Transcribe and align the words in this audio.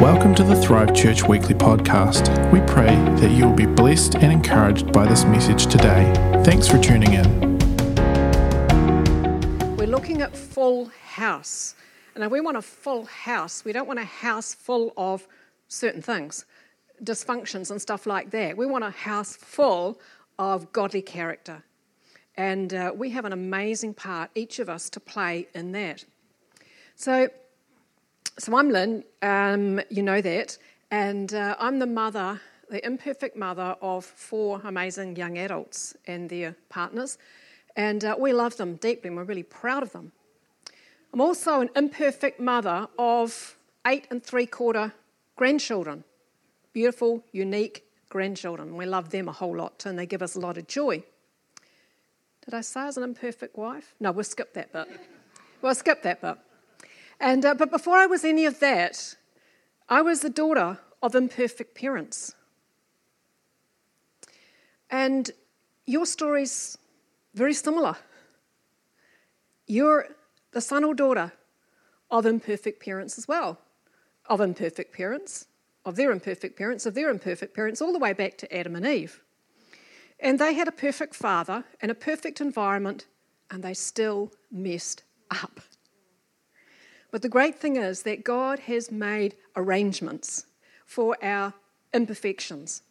Welcome 0.00 0.34
to 0.34 0.42
the 0.42 0.56
Thrive 0.56 0.92
Church 0.92 1.22
Weekly 1.22 1.54
Podcast. 1.54 2.50
We 2.50 2.60
pray 2.62 2.96
that 3.20 3.30
you 3.30 3.46
will 3.46 3.54
be 3.54 3.64
blessed 3.64 4.16
and 4.16 4.32
encouraged 4.32 4.92
by 4.92 5.06
this 5.06 5.24
message 5.24 5.68
today. 5.68 6.12
Thanks 6.44 6.66
for 6.66 6.78
tuning 6.78 7.12
in. 7.12 7.58
We're 9.76 9.86
looking 9.86 10.20
at 10.20 10.36
full 10.36 10.86
house. 10.86 11.76
And 12.16 12.28
we 12.28 12.40
want 12.40 12.56
a 12.56 12.62
full 12.62 13.04
house, 13.04 13.64
we 13.64 13.72
don't 13.72 13.86
want 13.86 14.00
a 14.00 14.04
house 14.04 14.52
full 14.52 14.92
of 14.96 15.28
certain 15.68 16.02
things, 16.02 16.44
dysfunctions 17.02 17.70
and 17.70 17.80
stuff 17.80 18.04
like 18.04 18.30
that. 18.30 18.56
We 18.56 18.66
want 18.66 18.82
a 18.82 18.90
house 18.90 19.36
full 19.36 20.00
of 20.40 20.72
godly 20.72 21.02
character. 21.02 21.62
And 22.36 22.74
uh, 22.74 22.92
we 22.96 23.10
have 23.10 23.24
an 23.24 23.32
amazing 23.32 23.94
part, 23.94 24.30
each 24.34 24.58
of 24.58 24.68
us, 24.68 24.90
to 24.90 24.98
play 24.98 25.46
in 25.54 25.70
that. 25.70 26.04
So, 26.96 27.28
so 28.38 28.56
I'm 28.56 28.68
Lynne, 28.70 29.04
um, 29.22 29.80
you 29.90 30.02
know 30.02 30.20
that, 30.20 30.58
and 30.90 31.32
uh, 31.34 31.54
I'm 31.58 31.78
the 31.78 31.86
mother, 31.86 32.40
the 32.68 32.84
imperfect 32.84 33.36
mother 33.36 33.76
of 33.80 34.04
four 34.04 34.60
amazing 34.64 35.14
young 35.16 35.38
adults 35.38 35.94
and 36.06 36.28
their 36.28 36.56
partners, 36.68 37.18
and 37.76 38.04
uh, 38.04 38.16
we 38.18 38.32
love 38.32 38.56
them 38.56 38.74
deeply 38.76 39.08
and 39.08 39.16
we're 39.16 39.24
really 39.24 39.44
proud 39.44 39.82
of 39.84 39.92
them. 39.92 40.10
I'm 41.12 41.20
also 41.20 41.60
an 41.60 41.70
imperfect 41.76 42.40
mother 42.40 42.88
of 42.98 43.56
eight 43.86 44.08
and 44.10 44.22
three 44.22 44.46
quarter 44.46 44.92
grandchildren, 45.36 46.02
beautiful, 46.72 47.22
unique 47.30 47.84
grandchildren. 48.08 48.76
We 48.76 48.86
love 48.86 49.10
them 49.10 49.28
a 49.28 49.32
whole 49.32 49.56
lot 49.56 49.86
and 49.86 49.96
they 49.96 50.06
give 50.06 50.22
us 50.22 50.34
a 50.34 50.40
lot 50.40 50.58
of 50.58 50.66
joy. 50.66 51.04
Did 52.44 52.54
I 52.54 52.62
say 52.62 52.80
I 52.80 52.86
was 52.86 52.96
an 52.96 53.04
imperfect 53.04 53.56
wife? 53.56 53.94
No, 54.00 54.10
we'll 54.10 54.24
skip 54.24 54.54
that 54.54 54.72
bit. 54.72 54.88
We'll 55.62 55.74
skip 55.74 56.02
that 56.02 56.20
bit. 56.20 56.36
And, 57.20 57.44
uh, 57.44 57.54
but 57.54 57.70
before 57.70 57.96
I 57.96 58.06
was 58.06 58.24
any 58.24 58.44
of 58.46 58.60
that, 58.60 59.16
I 59.88 60.02
was 60.02 60.20
the 60.20 60.30
daughter 60.30 60.78
of 61.02 61.14
imperfect 61.14 61.74
parents. 61.74 62.34
And 64.90 65.30
your 65.86 66.06
story's 66.06 66.78
very 67.34 67.54
similar. 67.54 67.96
You're 69.66 70.08
the 70.52 70.60
son 70.60 70.84
or 70.84 70.94
daughter 70.94 71.32
of 72.10 72.26
imperfect 72.26 72.82
parents 72.82 73.18
as 73.18 73.26
well, 73.26 73.58
of 74.26 74.40
imperfect 74.40 74.94
parents, 74.94 75.46
of 75.84 75.96
their 75.96 76.12
imperfect 76.12 76.56
parents, 76.56 76.86
of 76.86 76.94
their 76.94 77.10
imperfect 77.10 77.54
parents, 77.54 77.82
all 77.82 77.92
the 77.92 77.98
way 77.98 78.12
back 78.12 78.38
to 78.38 78.56
Adam 78.56 78.76
and 78.76 78.86
Eve. 78.86 79.20
And 80.20 80.38
they 80.38 80.54
had 80.54 80.68
a 80.68 80.72
perfect 80.72 81.14
father 81.14 81.64
and 81.80 81.90
a 81.90 81.94
perfect 81.94 82.40
environment, 82.40 83.06
and 83.50 83.62
they 83.62 83.74
still 83.74 84.32
messed 84.50 85.02
up. 85.30 85.60
But 87.14 87.22
the 87.22 87.28
great 87.28 87.54
thing 87.54 87.76
is 87.76 88.02
that 88.02 88.24
God 88.24 88.58
has 88.58 88.90
made 88.90 89.36
arrangements 89.54 90.46
for 90.84 91.16
our 91.22 91.54
imperfections. 91.92 92.82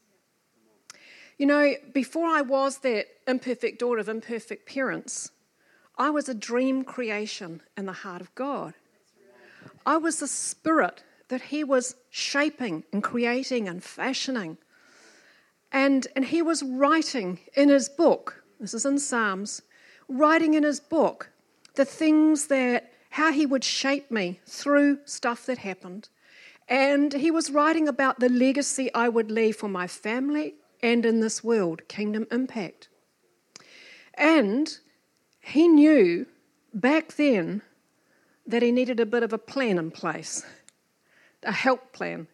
You 1.38 1.46
know, 1.46 1.74
before 1.94 2.28
I 2.28 2.42
was 2.42 2.78
that 2.78 3.08
imperfect 3.28 3.80
daughter 3.80 4.00
of 4.00 4.08
imperfect 4.08 4.66
parents, 4.66 5.32
I 5.98 6.10
was 6.10 6.30
a 6.30 6.34
dream 6.34 6.86
creation 6.86 7.64
in 7.76 7.86
the 7.86 7.92
heart 7.92 8.22
of 8.22 8.34
God. 8.34 8.76
I 9.86 9.98
was 9.98 10.22
the 10.22 10.28
spirit 10.30 11.04
that 11.28 11.42
He 11.42 11.66
was 11.66 11.98
shaping 12.10 12.86
and 12.94 13.04
creating 13.04 13.68
and 13.68 13.84
fashioning. 13.84 14.58
And, 15.70 16.08
and 16.16 16.24
He 16.24 16.42
was 16.42 16.64
writing 16.64 17.40
in 17.56 17.68
His 17.68 17.90
book, 17.90 18.42
this 18.58 18.74
is 18.74 18.86
in 18.86 19.00
Psalms, 19.00 19.64
writing 20.08 20.54
in 20.54 20.64
His 20.64 20.80
book 20.80 21.30
the 21.76 21.84
things 21.84 22.48
that 22.48 22.93
how 23.14 23.32
he 23.32 23.46
would 23.46 23.64
shape 23.64 24.10
me 24.10 24.40
through 24.48 24.98
stuff 25.06 25.46
that 25.46 25.60
happened. 25.60 26.10
And 26.68 27.14
he 27.14 27.30
was 27.30 27.52
writing 27.52 27.88
about 27.88 28.20
the 28.20 28.28
legacy 28.28 28.92
I 28.92 29.08
would 29.08 29.30
leave 29.30 29.56
for 29.56 29.70
my 29.70 29.86
family 29.86 30.56
and 30.82 31.06
in 31.06 31.20
this 31.20 31.44
world, 31.44 31.88
kingdom 31.88 32.26
impact. 32.32 32.90
And 34.16 34.76
he 35.42 35.68
knew 35.68 36.26
back 36.74 37.14
then 37.14 37.62
that 38.48 38.64
he 38.64 38.72
needed 38.72 39.00
a 39.00 39.06
bit 39.06 39.22
of 39.22 39.32
a 39.32 39.38
plan 39.38 39.78
in 39.78 39.92
place, 39.92 40.44
a 41.44 41.52
help 41.52 41.94
plan. 41.94 42.26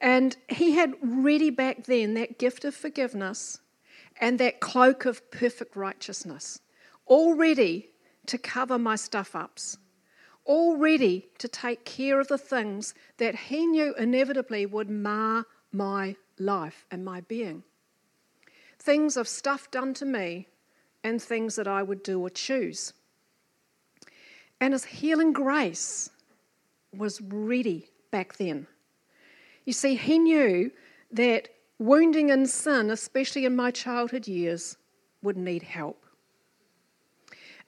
And 0.00 0.36
he 0.48 0.72
had 0.72 0.94
ready 1.00 1.50
back 1.50 1.84
then 1.84 2.14
that 2.14 2.40
gift 2.40 2.64
of 2.64 2.74
forgiveness 2.74 3.60
and 4.20 4.40
that 4.40 4.58
cloak 4.58 5.04
of 5.04 5.30
perfect 5.30 5.76
righteousness, 5.76 6.58
already 7.06 7.91
to 8.26 8.38
cover 8.38 8.78
my 8.78 8.96
stuff 8.96 9.34
ups, 9.34 9.78
all 10.44 10.76
ready 10.76 11.28
to 11.38 11.48
take 11.48 11.84
care 11.84 12.20
of 12.20 12.28
the 12.28 12.38
things 12.38 12.94
that 13.18 13.34
he 13.34 13.66
knew 13.66 13.94
inevitably 13.94 14.66
would 14.66 14.90
mar 14.90 15.46
my 15.72 16.16
life 16.38 16.86
and 16.90 17.04
my 17.04 17.20
being. 17.22 17.62
Things 18.78 19.16
of 19.16 19.28
stuff 19.28 19.70
done 19.70 19.94
to 19.94 20.04
me 20.04 20.48
and 21.04 21.20
things 21.20 21.56
that 21.56 21.68
I 21.68 21.82
would 21.82 22.02
do 22.02 22.20
or 22.20 22.30
choose. 22.30 22.92
And 24.60 24.72
his 24.72 24.84
healing 24.84 25.32
grace 25.32 26.10
was 26.96 27.20
ready 27.20 27.88
back 28.10 28.36
then. 28.36 28.66
You 29.64 29.72
see, 29.72 29.94
he 29.94 30.18
knew 30.18 30.70
that 31.12 31.48
wounding 31.78 32.28
in 32.28 32.46
sin, 32.46 32.90
especially 32.90 33.44
in 33.44 33.56
my 33.56 33.70
childhood 33.70 34.26
years, 34.28 34.76
would 35.22 35.36
need 35.36 35.62
help. 35.62 36.01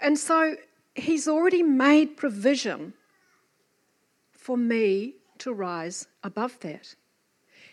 And 0.01 0.19
so 0.19 0.57
he's 0.95 1.29
already 1.29 1.63
made 1.63 2.17
provision 2.17 2.95
for 4.33 4.57
me 4.57 5.15
to 5.39 5.53
rise 5.53 6.07
above 6.23 6.59
that. 6.61 6.95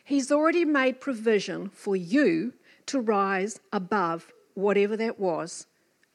He's 0.04 0.32
already 0.32 0.66
made 0.66 1.00
provision 1.00 1.70
for 1.70 1.96
you 1.96 2.54
to 2.88 3.00
rise 3.00 3.60
above 3.72 4.32
whatever 4.54 4.98
that 4.98 5.20
was 5.20 5.68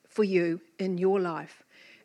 for 0.09 0.25
you 0.25 0.61
in 0.79 0.99
your 0.99 1.21
life. 1.21 1.63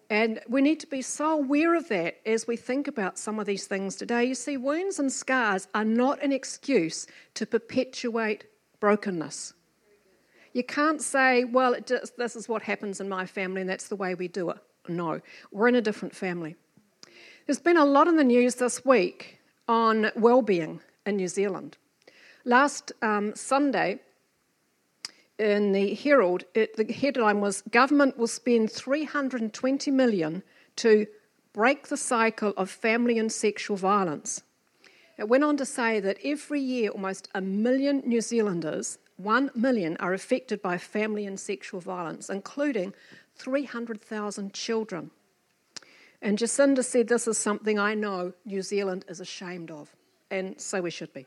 And 0.10 0.42
we 0.50 0.62
need 0.62 0.82
to 0.82 0.88
be 0.88 1.02
so 1.02 1.40
aware 1.40 1.74
of 1.74 1.88
that 1.88 2.20
as 2.26 2.46
we 2.46 2.58
think 2.58 2.90
about 2.90 3.18
some 3.18 3.40
of 3.40 3.46
these 3.46 3.66
things 3.66 3.96
today. 3.96 4.26
You 4.26 4.36
see, 4.36 4.58
wounds 4.58 5.00
and 5.00 5.12
scars 5.12 5.70
are 5.74 5.86
not 5.86 6.22
an 6.22 6.34
excuse 6.34 7.08
to 7.36 7.46
perpetuate 7.46 8.44
brokenness. 8.82 9.54
You 10.54 10.64
can't 10.64 11.02
say, 11.02 11.44
well, 11.44 11.76
just, 11.86 12.18
this 12.18 12.36
is 12.36 12.50
what 12.50 12.62
happens 12.62 13.00
in 13.00 13.08
my 13.08 13.26
family 13.26 13.62
and 13.62 13.70
that's 13.70 13.88
the 13.88 13.96
way 13.96 14.16
we 14.16 14.28
do 14.28 14.50
it. 14.50 14.58
No, 14.88 15.22
we're 15.52 15.68
in 15.68 15.76
a 15.76 15.82
different 15.82 16.16
family. 16.16 16.56
There's 17.46 17.60
been 17.60 17.78
a 17.78 17.86
lot 17.86 18.08
in 18.08 18.18
the 18.18 18.24
news 18.24 18.56
this 18.56 18.84
week 18.84 19.40
on 19.68 20.12
well-being 20.16 20.82
in 21.06 21.16
New 21.16 21.28
Zealand. 21.28 21.78
Last 22.44 22.92
um, 23.02 23.36
Sunday, 23.36 24.00
in 25.38 25.72
the 25.72 25.94
Herald, 25.96 26.44
it, 26.54 26.76
the 26.76 26.92
headline 26.92 27.40
was 27.42 27.64
"Government 27.72 28.18
will 28.18 28.28
spend 28.28 28.72
320 28.72 29.92
million 29.92 30.44
to 30.78 31.08
break 31.54 31.88
the 31.88 31.98
cycle 31.98 32.54
of 32.58 32.70
family 32.70 33.18
and 33.18 33.32
sexual 33.32 33.78
violence." 33.78 34.44
It 35.18 35.28
went 35.28 35.44
on 35.44 35.58
to 35.58 35.66
say 35.66 36.00
that 36.00 36.18
every 36.24 36.62
year, 36.62 36.90
almost 36.90 37.30
a 37.36 37.42
million 37.42 38.02
New 38.06 38.22
Zealanders 38.22 38.98
1 39.24 39.52
million 39.56 39.98
are 39.98 40.14
affected 40.14 40.62
by 40.62 40.78
family 40.78 41.26
and 41.26 41.40
sexual 41.40 41.80
violence, 41.80 42.30
including 42.30 42.94
300,000 43.36 44.54
children. 44.54 45.12
And 46.22 46.38
Jacinda 46.38 46.84
said, 46.84 47.08
This 47.08 47.28
is 47.28 47.38
something 47.38 47.80
I 47.80 47.96
know 47.96 48.34
New 48.46 48.62
Zealand 48.62 49.06
is 49.08 49.20
ashamed 49.20 49.72
of, 49.72 49.96
and 50.30 50.60
so 50.60 50.82
we 50.82 50.92
should 50.92 51.14
be. 51.14 51.26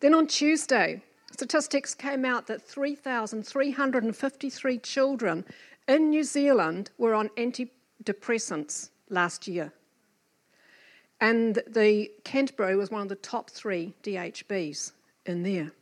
Then 0.00 0.14
on 0.14 0.26
Tuesday, 0.26 1.02
statistics 1.32 1.94
came 1.94 2.24
out 2.24 2.46
that 2.46 2.62
3,353 2.62 4.78
children 4.78 5.44
in 5.86 6.10
New 6.10 6.24
Zealand 6.24 6.90
were 6.98 7.14
on 7.14 7.28
antidepressants 7.30 8.90
last 9.08 9.48
year. 9.48 9.72
And 11.20 11.60
the 11.66 12.10
Canterbury 12.24 12.76
was 12.76 12.90
one 12.90 13.02
of 13.02 13.08
the 13.08 13.16
top 13.16 13.50
three 13.50 13.94
DHBs 14.02 14.92
in 15.26 15.42
there. 15.42 15.72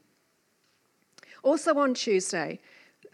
Also 1.46 1.78
on 1.78 1.94
Tuesday, 1.94 2.58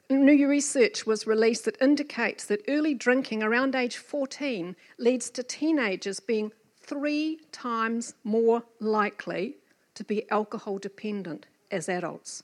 new 0.08 0.49
research 0.49 1.05
was 1.05 1.26
released 1.26 1.67
that 1.67 1.76
indicates 1.82 2.46
that 2.46 2.62
early 2.67 2.94
drinking 2.94 3.43
around 3.43 3.75
age 3.75 3.99
14 3.99 4.75
leads 4.96 5.29
to 5.29 5.43
teenagers 5.43 6.19
being 6.19 6.50
three 6.81 7.40
times 7.52 8.14
more 8.25 8.62
likely 8.81 9.56
to 9.94 10.02
be 10.02 10.29
alcohol 10.31 10.79
dependent 10.79 11.44
as 11.70 11.90
adults. 11.90 12.43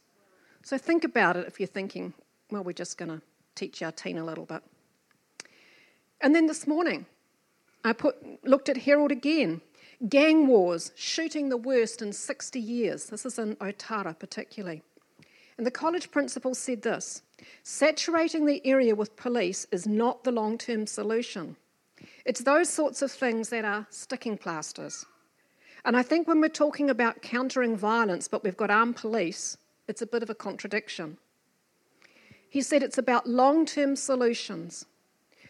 So 0.62 0.76
think 0.76 1.05
about 1.05 1.38
it 1.38 1.46
if 1.46 1.58
you're 1.58 1.67
thinking, 1.67 2.12
well, 2.50 2.64
we're 2.64 2.73
just 2.73 2.99
going 2.99 3.08
to 3.11 3.23
teach 3.55 3.81
our 3.81 3.90
teen 3.90 4.19
a 4.19 4.25
little 4.26 4.44
bit. 4.44 4.62
And 6.20 6.35
then 6.35 6.49
this 6.49 6.67
morning, 6.67 7.06
I 7.82 7.94
put, 7.94 8.14
looked 8.46 8.69
at 8.69 8.76
Herald 8.76 9.11
again. 9.11 9.62
Gang 10.06 10.49
wars, 10.49 10.93
shooting 10.96 11.49
the 11.49 11.56
worst 11.56 12.02
in 12.02 12.12
60 12.12 12.61
years. 12.61 13.06
This 13.06 13.25
is 13.25 13.38
in 13.38 13.56
Otara, 13.56 14.19
particularly. 14.19 14.82
And 15.58 15.66
the 15.66 15.72
college 15.72 16.10
principal 16.10 16.55
said 16.55 16.82
this 16.82 17.22
saturating 17.64 18.46
the 18.46 18.64
area 18.64 18.94
with 18.94 19.16
police 19.16 19.66
is 19.70 19.87
not 19.87 20.25
the 20.25 20.32
long 20.32 20.56
term 20.56 20.87
solution. 20.87 21.56
It's 22.25 22.40
those 22.40 22.69
sorts 22.69 23.02
of 23.02 23.10
things 23.10 23.49
that 23.50 23.64
are 23.64 23.87
sticking 23.90 24.38
plasters. 24.38 25.05
And 25.84 25.96
I 25.96 26.02
think 26.02 26.28
when 26.28 26.40
we're 26.40 26.49
talking 26.49 26.90
about 26.90 27.22
countering 27.22 27.76
violence, 27.76 28.28
but 28.28 28.44
we've 28.44 28.56
got 28.56 28.70
armed 28.70 28.96
police, 28.96 29.56
it's 29.88 30.02
a 30.02 30.06
bit 30.06 30.22
of 30.22 30.31
a 30.31 30.34
contradiction. 30.34 31.19
He 32.49 32.62
said 32.62 32.82
it's 32.82 32.99
about 32.99 33.28
long 33.28 33.66
term 33.66 33.96
solutions. 33.96 34.87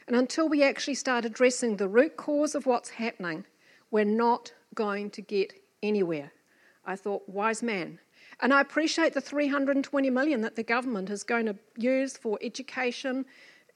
And 0.06 0.16
until 0.16 0.48
we 0.48 0.62
actually 0.62 0.94
start 0.94 1.26
addressing 1.26 1.76
the 1.76 1.88
root 1.88 2.16
cause 2.16 2.54
of 2.54 2.64
what's 2.64 2.88
happening, 2.90 3.44
we're 3.90 4.04
not 4.04 4.52
going 4.74 5.10
to 5.10 5.20
get 5.20 5.52
anywhere. 5.82 6.32
I 6.86 6.96
thought, 6.96 7.28
wise 7.28 7.62
man. 7.62 7.98
And 8.40 8.54
I 8.54 8.60
appreciate 8.60 9.14
the 9.14 9.20
320 9.20 10.10
million 10.10 10.40
that 10.42 10.56
the 10.56 10.62
government 10.62 11.10
is 11.10 11.24
going 11.24 11.46
to 11.46 11.56
use 11.76 12.16
for 12.16 12.38
education 12.42 13.24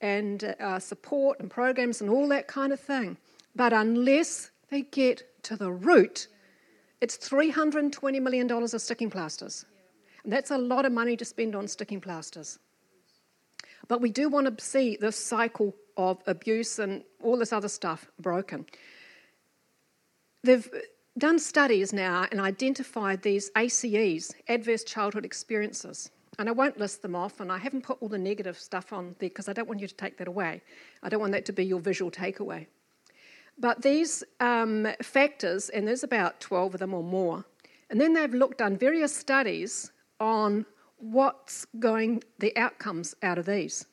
and 0.01 0.55
uh, 0.59 0.79
support 0.79 1.39
and 1.39 1.49
programs 1.49 2.01
and 2.01 2.09
all 2.09 2.27
that 2.29 2.47
kind 2.47 2.71
of 2.71 2.79
thing. 2.79 3.17
But 3.55 3.73
unless 3.73 4.51
they 4.69 4.81
get 4.81 5.43
to 5.43 5.55
the 5.55 5.71
root, 5.71 6.27
it's 7.01 7.17
$320 7.17 8.21
million 8.21 8.49
of 8.51 8.81
sticking 8.81 9.09
plasters. 9.09 9.65
And 10.23 10.31
that's 10.31 10.51
a 10.51 10.57
lot 10.57 10.85
of 10.85 10.91
money 10.91 11.17
to 11.17 11.25
spend 11.25 11.55
on 11.55 11.67
sticking 11.67 11.99
plasters. 11.99 12.59
But 13.87 14.01
we 14.01 14.09
do 14.09 14.29
want 14.29 14.57
to 14.57 14.63
see 14.63 14.95
this 14.95 15.17
cycle 15.17 15.75
of 15.97 16.19
abuse 16.27 16.79
and 16.79 17.03
all 17.21 17.37
this 17.37 17.51
other 17.51 17.67
stuff 17.67 18.07
broken. 18.19 18.65
They've 20.43 20.69
done 21.17 21.39
studies 21.39 21.93
now 21.93 22.25
and 22.31 22.39
identified 22.39 23.21
these 23.21 23.51
ACEs, 23.55 24.33
adverse 24.47 24.83
childhood 24.83 25.25
experiences. 25.25 26.09
And 26.39 26.49
I 26.49 26.51
won't 26.51 26.79
list 26.79 27.03
them 27.03 27.15
off, 27.15 27.39
and 27.39 27.51
I 27.51 27.59
haven't 27.59 27.83
put 27.83 27.97
all 28.01 28.09
the 28.09 28.17
negative 28.17 28.57
stuff 28.57 28.91
on 28.91 29.15
there 29.19 29.29
because 29.29 29.47
I 29.47 29.53
don't 29.53 29.67
want 29.67 29.79
you 29.79 29.87
to 29.87 29.95
take 29.95 30.17
that 30.17 30.27
away. 30.27 30.63
I 31.03 31.09
don't 31.09 31.19
want 31.19 31.33
that 31.33 31.45
to 31.45 31.53
be 31.53 31.63
your 31.63 31.79
visual 31.79 32.09
takeaway. 32.09 32.65
But 33.59 33.83
these 33.83 34.23
um, 34.39 34.87
factors, 35.03 35.69
and 35.69 35.87
there's 35.87 36.03
about 36.03 36.39
12 36.39 36.73
of 36.73 36.79
them 36.79 36.93
or 36.93 37.03
more, 37.03 37.45
and 37.91 38.01
then 38.01 38.13
they've 38.13 38.33
looked 38.33 38.61
on 38.61 38.75
various 38.77 39.15
studies 39.15 39.91
on 40.19 40.65
what's 40.97 41.65
going, 41.79 42.23
the 42.39 42.55
outcomes 42.57 43.13
out 43.21 43.37
of 43.37 43.45
these. 43.45 43.85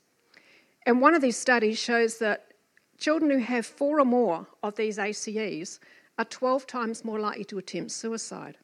And 0.86 1.02
one 1.02 1.14
of 1.14 1.20
these 1.20 1.36
studies 1.36 1.78
shows 1.78 2.18
that 2.18 2.52
children 2.98 3.30
who 3.30 3.38
have 3.38 3.66
four 3.66 4.00
or 4.00 4.04
more 4.06 4.46
of 4.62 4.76
these 4.76 4.98
ACEs 4.98 5.80
are 6.20 6.24
12 6.26 6.66
times 6.66 7.02
more 7.02 7.18
likely 7.18 7.44
to 7.44 7.56
attempt 7.56 7.90
suicide, 7.90 8.58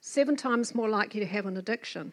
seven 0.00 0.36
times 0.36 0.76
more 0.76 0.88
likely 0.88 1.18
to 1.18 1.26
have 1.26 1.44
an 1.44 1.56
addiction, 1.56 2.12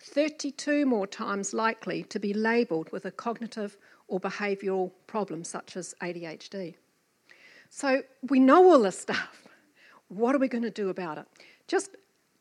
32 0.00 0.84
more 0.84 1.06
times 1.06 1.54
likely 1.54 2.02
to 2.02 2.18
be 2.18 2.34
labelled 2.34 2.90
with 2.90 3.04
a 3.04 3.12
cognitive 3.12 3.76
or 4.08 4.18
behavioural 4.18 4.90
problem 5.06 5.44
such 5.44 5.76
as 5.76 5.94
ADHD. 6.02 6.74
So 7.68 8.02
we 8.28 8.40
know 8.40 8.72
all 8.72 8.80
this 8.80 8.98
stuff. 8.98 9.46
What 10.08 10.34
are 10.34 10.38
we 10.38 10.48
going 10.48 10.64
to 10.64 10.70
do 10.70 10.88
about 10.88 11.18
it? 11.18 11.26
Just 11.68 11.90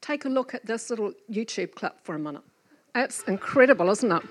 take 0.01 0.25
a 0.25 0.29
look 0.29 0.55
at 0.55 0.65
this 0.65 0.89
little 0.89 1.13
YouTube 1.31 1.75
clip 1.75 1.99
for 2.01 2.15
a 2.15 2.19
minute. 2.19 2.41
It's 2.95 3.21
incredible, 3.23 3.91
isn't 3.91 4.11
it? 4.11 4.23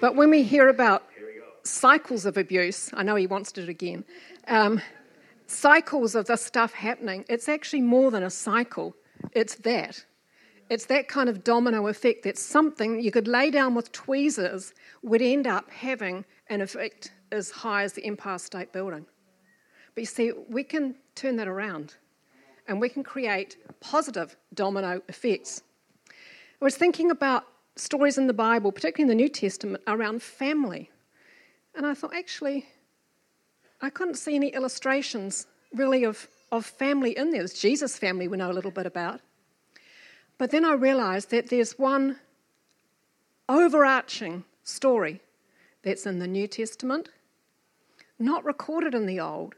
But 0.00 0.14
when 0.14 0.30
we 0.30 0.44
hear 0.44 0.68
about 0.68 1.02
cycles 1.64 2.26
of 2.26 2.36
abuse, 2.36 2.90
I 2.94 3.02
know 3.02 3.16
he 3.16 3.26
wants 3.26 3.50
to 3.52 3.62
do 3.62 3.64
it 3.64 3.70
again, 3.70 4.04
um, 4.46 4.80
cycles 5.52 6.14
of 6.14 6.26
this 6.26 6.44
stuff 6.44 6.72
happening, 6.72 7.24
it's 7.28 7.48
actually 7.48 7.82
more 7.82 8.10
than 8.10 8.22
a 8.22 8.30
cycle. 8.30 8.96
It's 9.32 9.56
that. 9.56 10.04
It's 10.70 10.86
that 10.86 11.08
kind 11.08 11.28
of 11.28 11.44
domino 11.44 11.88
effect 11.88 12.24
that 12.24 12.38
something 12.38 13.00
you 13.00 13.10
could 13.10 13.28
lay 13.28 13.50
down 13.50 13.74
with 13.74 13.92
tweezers 13.92 14.72
would 15.02 15.20
end 15.20 15.46
up 15.46 15.70
having 15.70 16.24
an 16.48 16.60
effect 16.60 17.12
as 17.30 17.50
high 17.50 17.82
as 17.82 17.92
the 17.92 18.04
Empire 18.04 18.38
State 18.38 18.72
Building. 18.72 19.06
But 19.94 20.02
you 20.02 20.06
see, 20.06 20.32
we 20.48 20.64
can 20.64 20.94
turn 21.14 21.36
that 21.36 21.48
around 21.48 21.96
and 22.66 22.80
we 22.80 22.88
can 22.88 23.02
create 23.02 23.58
positive 23.80 24.36
domino 24.54 25.02
effects. 25.08 25.62
I 26.08 26.64
was 26.64 26.76
thinking 26.76 27.10
about 27.10 27.44
stories 27.76 28.18
in 28.18 28.26
the 28.26 28.32
Bible, 28.32 28.72
particularly 28.72 29.10
in 29.10 29.18
the 29.18 29.22
New 29.22 29.28
Testament, 29.28 29.82
around 29.86 30.22
family. 30.22 30.90
And 31.74 31.84
I 31.84 31.94
thought, 31.94 32.14
actually, 32.14 32.66
I 33.82 33.90
couldn't 33.90 34.14
see 34.14 34.36
any 34.36 34.48
illustrations 34.48 35.48
really 35.74 36.04
of, 36.04 36.28
of 36.52 36.64
family 36.64 37.16
in 37.16 37.30
there. 37.30 37.40
There's 37.40 37.52
Jesus' 37.52 37.98
family 37.98 38.28
we 38.28 38.36
know 38.36 38.50
a 38.50 38.54
little 38.54 38.70
bit 38.70 38.86
about. 38.86 39.20
But 40.38 40.52
then 40.52 40.64
I 40.64 40.74
realized 40.74 41.30
that 41.30 41.50
there's 41.50 41.78
one 41.78 42.16
overarching 43.48 44.44
story 44.62 45.20
that's 45.82 46.06
in 46.06 46.20
the 46.20 46.28
New 46.28 46.46
Testament, 46.46 47.08
not 48.18 48.44
recorded 48.44 48.94
in 48.94 49.06
the 49.06 49.18
Old, 49.18 49.56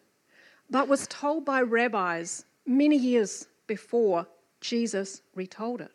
but 0.71 0.89
was 0.89 1.07
told 1.07 1.45
by 1.45 1.61
rabbis 1.61 2.47
many 2.67 2.97
years 2.97 3.47
before 3.67 4.27
Jesus 4.61 5.21
retold 5.35 5.83
it. 5.83 5.91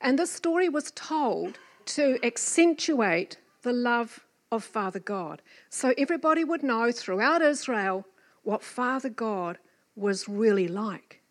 And 0.00 0.18
this 0.18 0.30
story 0.30 0.68
was 0.68 0.92
told 0.92 1.58
to 1.86 2.18
accentuate 2.24 3.38
the 3.62 3.72
love 3.72 4.25
of 4.52 4.64
Father 4.64 5.00
God. 5.00 5.42
So 5.70 5.92
everybody 5.98 6.44
would 6.44 6.62
know 6.62 6.92
throughout 6.92 7.42
Israel 7.42 8.06
what 8.42 8.62
Father 8.62 9.08
God 9.08 9.58
was 9.94 10.28
really 10.28 10.68
like. 10.68 11.22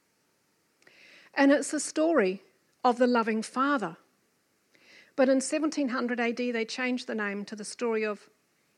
And 1.33 1.51
it's 1.51 1.73
a 1.73 1.79
story 1.79 2.41
of 2.83 2.97
the 2.97 3.07
loving 3.07 3.41
Father. 3.41 3.97
But 5.15 5.29
in 5.29 5.35
1700 5.35 6.19
AD, 6.19 6.37
they 6.37 6.65
changed 6.65 7.07
the 7.07 7.15
name 7.15 7.45
to 7.45 7.55
the 7.55 7.63
story 7.63 8.03
of 8.03 8.29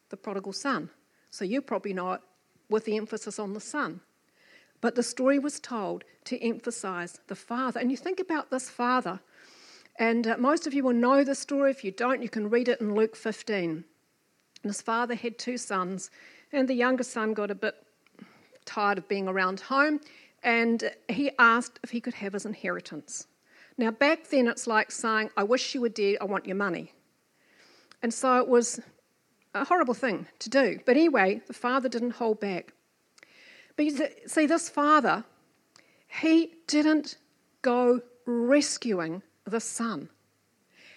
the 0.10 0.18
prodigal 0.18 0.54
son. 0.54 0.90
So 1.30 1.46
you 1.46 1.62
probably 1.62 1.94
know 1.94 2.14
it 2.14 2.22
with 2.70 2.86
the 2.86 2.98
emphasis 2.98 3.40
on 3.40 3.54
the 3.54 3.60
son. 3.60 4.02
But 4.82 4.96
the 4.96 5.04
story 5.04 5.40
was 5.40 5.60
told 5.60 6.04
to 6.26 6.42
emphasize 6.44 7.20
the 7.28 7.36
father. 7.36 7.80
And 7.80 7.90
you 7.90 7.98
think 7.98 8.20
about 8.20 8.52
this 8.52 8.70
father 8.70 9.20
and 9.98 10.28
uh, 10.28 10.38
most 10.38 10.68
of 10.68 10.74
you 10.74 10.84
will 10.84 10.94
know 10.94 11.24
the 11.24 11.36
story. 11.36 11.72
If 11.72 11.84
you 11.84 11.92
don't, 11.92 12.22
you 12.22 12.30
can 12.30 12.50
read 12.50 12.70
it 12.70 12.82
in 12.82 12.94
Luke 12.94 13.16
15. 13.16 13.84
And 14.64 14.70
his 14.70 14.82
father 14.82 15.16
had 15.16 15.38
two 15.38 15.58
sons, 15.58 16.10
and 16.52 16.68
the 16.68 16.74
younger 16.74 17.04
son 17.04 17.34
got 17.34 17.52
a 17.52 17.56
bit 17.56 17.76
tired 18.66 18.98
of 18.98 19.08
being 19.08 19.28
around 19.28 19.60
home, 19.62 20.00
and 20.44 20.92
he 21.08 21.32
asked 21.40 21.80
if 21.84 21.90
he 21.90 22.02
could 22.02 22.16
have 22.16 22.34
his 22.34 22.46
inheritance. 22.46 23.28
Now, 23.78 23.92
back 23.92 24.30
then, 24.30 24.48
it's 24.48 24.68
like 24.68 24.92
saying, 24.92 25.30
I 25.38 25.44
wish 25.44 25.76
you 25.76 25.82
were 25.82 25.90
dead, 25.90 26.18
I 26.20 26.26
want 26.26 26.46
your 26.46 26.56
money. 26.56 26.94
And 28.02 28.14
so 28.14 28.40
it 28.40 28.48
was 28.48 28.80
a 29.54 29.66
horrible 29.66 29.94
thing 29.94 30.28
to 30.40 30.50
do. 30.50 30.80
But 30.86 30.98
anyway, 30.98 31.42
the 31.48 31.54
father 31.54 31.90
didn't 31.90 32.12
hold 32.12 32.40
back. 32.40 32.74
But 33.76 33.88
see, 34.26 34.46
this 34.46 34.70
father, 34.70 35.24
he 36.08 36.54
didn't 36.68 37.18
go 37.62 38.02
rescuing 38.26 39.22
the 39.46 39.60
son. 39.60 40.10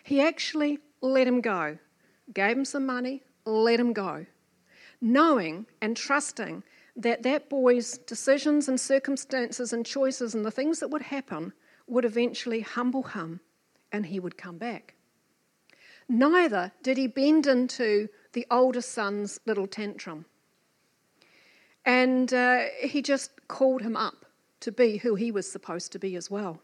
He 0.02 0.20
actually 0.20 0.78
let 1.00 1.26
him 1.26 1.40
go, 1.40 1.78
gave 2.32 2.56
him 2.56 2.64
some 2.64 2.87
money, 2.87 3.23
let 3.50 3.80
him 3.80 3.92
go, 3.92 4.26
knowing 5.00 5.66
and 5.80 5.97
trusting 5.97 6.62
that 6.97 7.23
that 7.23 7.49
boy's 7.49 7.99
decisions 7.99 8.69
and 8.69 8.80
circumstances 8.80 9.73
and 9.73 9.87
choices 9.87 10.35
and 10.35 10.45
the 10.45 10.50
things 10.50 10.80
that 10.80 10.88
would 10.88 11.02
happen 11.02 11.52
would 11.87 12.04
eventually 12.04 12.61
humble 12.61 13.02
him 13.02 13.40
and 13.92 14.07
he 14.07 14.21
would 14.21 14.37
come 14.37 14.59
back. 14.59 14.95
Neither 16.09 16.73
did 16.83 16.97
he 16.97 17.07
bend 17.07 17.47
into 17.47 18.09
the 18.33 18.47
older 18.50 18.80
son's 18.80 19.40
little 19.47 19.66
tantrum. 19.66 20.25
And 21.85 22.33
uh, 22.33 22.64
he 22.80 23.00
just 23.02 23.30
called 23.49 23.83
him 23.83 23.97
up 23.97 24.26
to 24.61 24.73
be 24.73 24.99
who 24.99 25.14
he 25.14 25.33
was 25.33 25.50
supposed 25.50 25.92
to 25.92 25.99
be 25.99 26.16
as 26.16 26.30
well. 26.30 26.61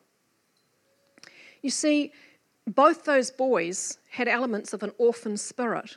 You 1.62 1.71
see, 1.71 2.12
both 2.66 3.05
those 3.05 3.31
boys 3.31 3.99
had 4.11 4.28
elements 4.28 4.73
of 4.73 4.83
an 4.83 4.93
orphan 4.99 5.37
spirit. 5.37 5.97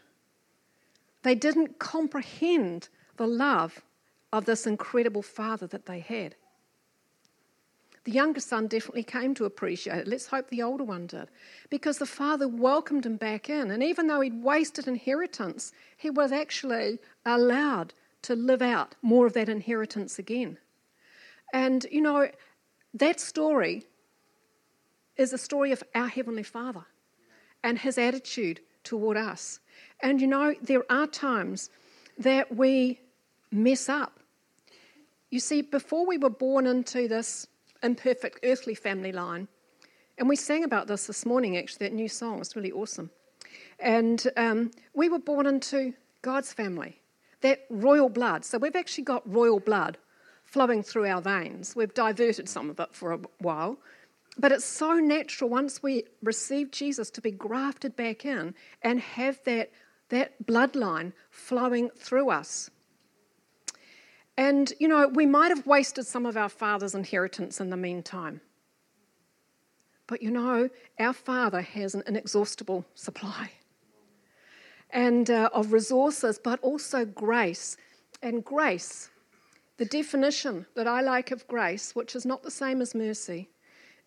They 1.24 1.36
didn't 1.36 1.80
comprehend 1.80 2.90
the 3.18 3.28
love 3.28 3.82
of 4.32 4.46
this 4.46 4.66
incredible 4.66 5.22
father 5.22 5.68
that 5.68 5.86
they 5.86 6.00
had. 6.00 6.36
The 8.06 8.12
younger 8.12 8.40
son 8.40 8.68
definitely 8.68 9.04
came 9.04 9.36
to 9.36 9.46
appreciate 9.46 9.98
it. 10.00 10.08
Let's 10.08 10.28
hope 10.28 10.50
the 10.50 10.64
older 10.64 10.84
one 10.84 11.08
did. 11.08 11.30
Because 11.70 11.98
the 11.98 12.06
father 12.06 12.48
welcomed 12.48 13.06
him 13.06 13.18
back 13.18 13.50
in. 13.50 13.70
And 13.72 13.84
even 13.84 14.08
though 14.08 14.22
he'd 14.22 14.42
wasted 14.42 14.88
inheritance, 14.88 15.74
he 15.98 16.10
was 16.10 16.32
actually 16.32 17.00
allowed 17.26 17.94
to 18.24 18.36
live 18.36 18.62
out 18.62 18.96
more 19.02 19.28
of 19.28 19.34
that 19.34 19.50
inheritance 19.50 20.18
again. 20.18 20.58
And, 21.54 21.86
you 21.92 22.02
know, 22.02 22.30
that 22.94 23.20
story 23.20 23.84
is 25.18 25.34
a 25.34 25.38
story 25.38 25.72
of 25.72 25.84
our 25.94 26.08
Heavenly 26.08 26.44
Father 26.44 26.86
and 27.64 27.78
His 27.78 27.98
attitude 27.98 28.62
toward 28.84 29.18
us. 29.18 29.60
And 30.02 30.22
you 30.22 30.28
know, 30.28 30.56
there 30.62 30.84
are 30.92 31.08
times 31.08 31.70
that 32.18 32.56
we 32.56 33.00
mess 33.52 33.90
up. 33.90 34.20
You 35.30 35.40
see, 35.40 35.62
before 35.62 36.06
we 36.06 36.18
were 36.18 36.30
born 36.30 36.66
into 36.66 37.08
this 37.08 37.48
imperfect 37.84 38.40
earthly 38.44 38.76
family 38.76 39.12
line, 39.12 39.48
and 40.18 40.28
we 40.28 40.36
sang 40.36 40.64
about 40.64 40.88
this 40.88 41.08
this 41.08 41.26
morning, 41.26 41.58
actually, 41.58 41.88
that 41.88 41.94
new 41.94 42.10
song, 42.10 42.40
it's 42.40 42.56
really 42.56 42.72
awesome. 42.72 43.10
And 43.80 44.28
um, 44.36 44.72
we 44.94 45.08
were 45.08 45.20
born 45.20 45.46
into 45.46 45.94
God's 46.22 46.52
family, 46.52 47.00
that 47.42 47.66
royal 47.70 48.10
blood. 48.10 48.44
So 48.44 48.58
we've 48.58 48.76
actually 48.76 49.06
got 49.06 49.32
royal 49.32 49.60
blood 49.62 49.98
flowing 50.44 50.84
through 50.84 51.06
our 51.06 51.22
veins. 51.22 51.76
We've 51.76 51.94
diverted 51.94 52.50
some 52.50 52.70
of 52.70 52.80
it 52.80 52.90
for 52.92 53.14
a 53.14 53.20
while. 53.40 53.78
But 54.38 54.52
it's 54.52 54.66
so 54.66 54.94
natural 54.94 55.50
once 55.50 55.84
we 55.84 56.04
receive 56.24 56.72
Jesus 56.72 57.10
to 57.12 57.22
be 57.22 57.32
grafted 57.32 57.96
back 57.96 58.26
in 58.26 58.56
and 58.82 59.00
have 59.00 59.40
that, 59.44 59.72
that 60.10 60.46
bloodline 60.46 61.14
flowing 61.30 61.90
through 61.98 62.30
us. 62.30 62.70
And, 64.38 64.72
you 64.80 64.88
know, 64.88 65.08
we 65.08 65.26
might 65.26 65.50
have 65.50 65.68
wasted 65.68 66.08
some 66.08 66.26
of 66.26 66.38
our 66.38 66.48
father's 66.48 66.96
inheritance 66.96 67.60
in 67.60 67.70
the 67.70 67.76
meantime. 67.76 68.40
But, 70.08 70.22
you 70.22 70.32
know, 70.32 70.70
our 70.98 71.14
father 71.14 71.62
has 71.62 71.94
an 71.94 72.04
inexhaustible 72.08 72.86
supply 72.96 73.52
and 74.90 75.30
uh, 75.30 75.50
of 75.54 75.74
resources, 75.74 76.40
but 76.42 76.60
also 76.62 77.06
grace. 77.06 77.78
And 78.22 78.44
grace, 78.44 79.10
the 79.78 79.86
definition 79.86 80.66
that 80.76 80.88
I 80.88 81.02
like 81.02 81.32
of 81.32 81.48
grace, 81.48 81.96
which 81.96 82.16
is 82.16 82.26
not 82.26 82.44
the 82.44 82.52
same 82.52 82.82
as 82.82 82.96
mercy, 82.96 83.50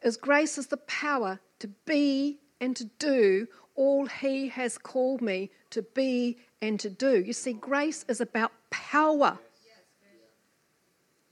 is 0.03 0.17
grace 0.17 0.59
is 0.59 0.67
the 0.67 0.77
power 0.79 1.41
to 1.59 1.69
be 1.87 2.39
and 2.61 2.77
to 2.77 2.85
do 2.99 3.47
all 3.75 4.07
He 4.07 4.49
has 4.49 4.79
called 4.79 5.23
me 5.23 5.51
to 5.71 5.83
be 5.83 6.39
and 6.61 6.79
to 6.81 6.91
do. 6.91 7.21
You 7.21 7.33
see, 7.33 7.53
grace 7.53 8.05
is 8.09 8.21
about 8.21 8.53
power. 8.71 9.39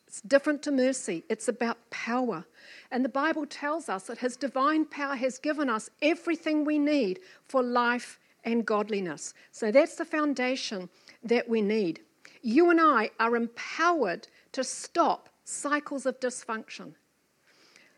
It's 0.07 0.23
different 0.23 0.63
to 0.65 0.73
mercy, 0.73 1.23
it's 1.29 1.47
about 1.47 1.79
power. 1.91 2.45
And 2.91 3.05
the 3.05 3.09
Bible 3.09 3.47
tells 3.47 3.89
us 3.89 4.09
that 4.09 4.19
His 4.19 4.37
divine 4.37 4.85
power 4.85 5.15
has 5.15 5.39
given 5.39 5.71
us 5.71 5.89
everything 6.03 6.65
we 6.65 6.81
need 6.81 7.21
for 7.47 7.63
life 7.63 8.19
and 8.45 8.67
godliness. 8.67 9.35
So 9.53 9.71
that's 9.71 9.95
the 9.95 10.05
foundation 10.05 10.89
that 11.23 11.49
we 11.49 11.63
need. 11.63 12.01
You 12.43 12.71
and 12.71 12.81
I 12.81 13.11
are 13.21 13.37
empowered 13.37 14.27
to 14.53 14.65
stop 14.65 15.29
cycles 15.45 16.07
of 16.07 16.19
dysfunction. 16.19 16.95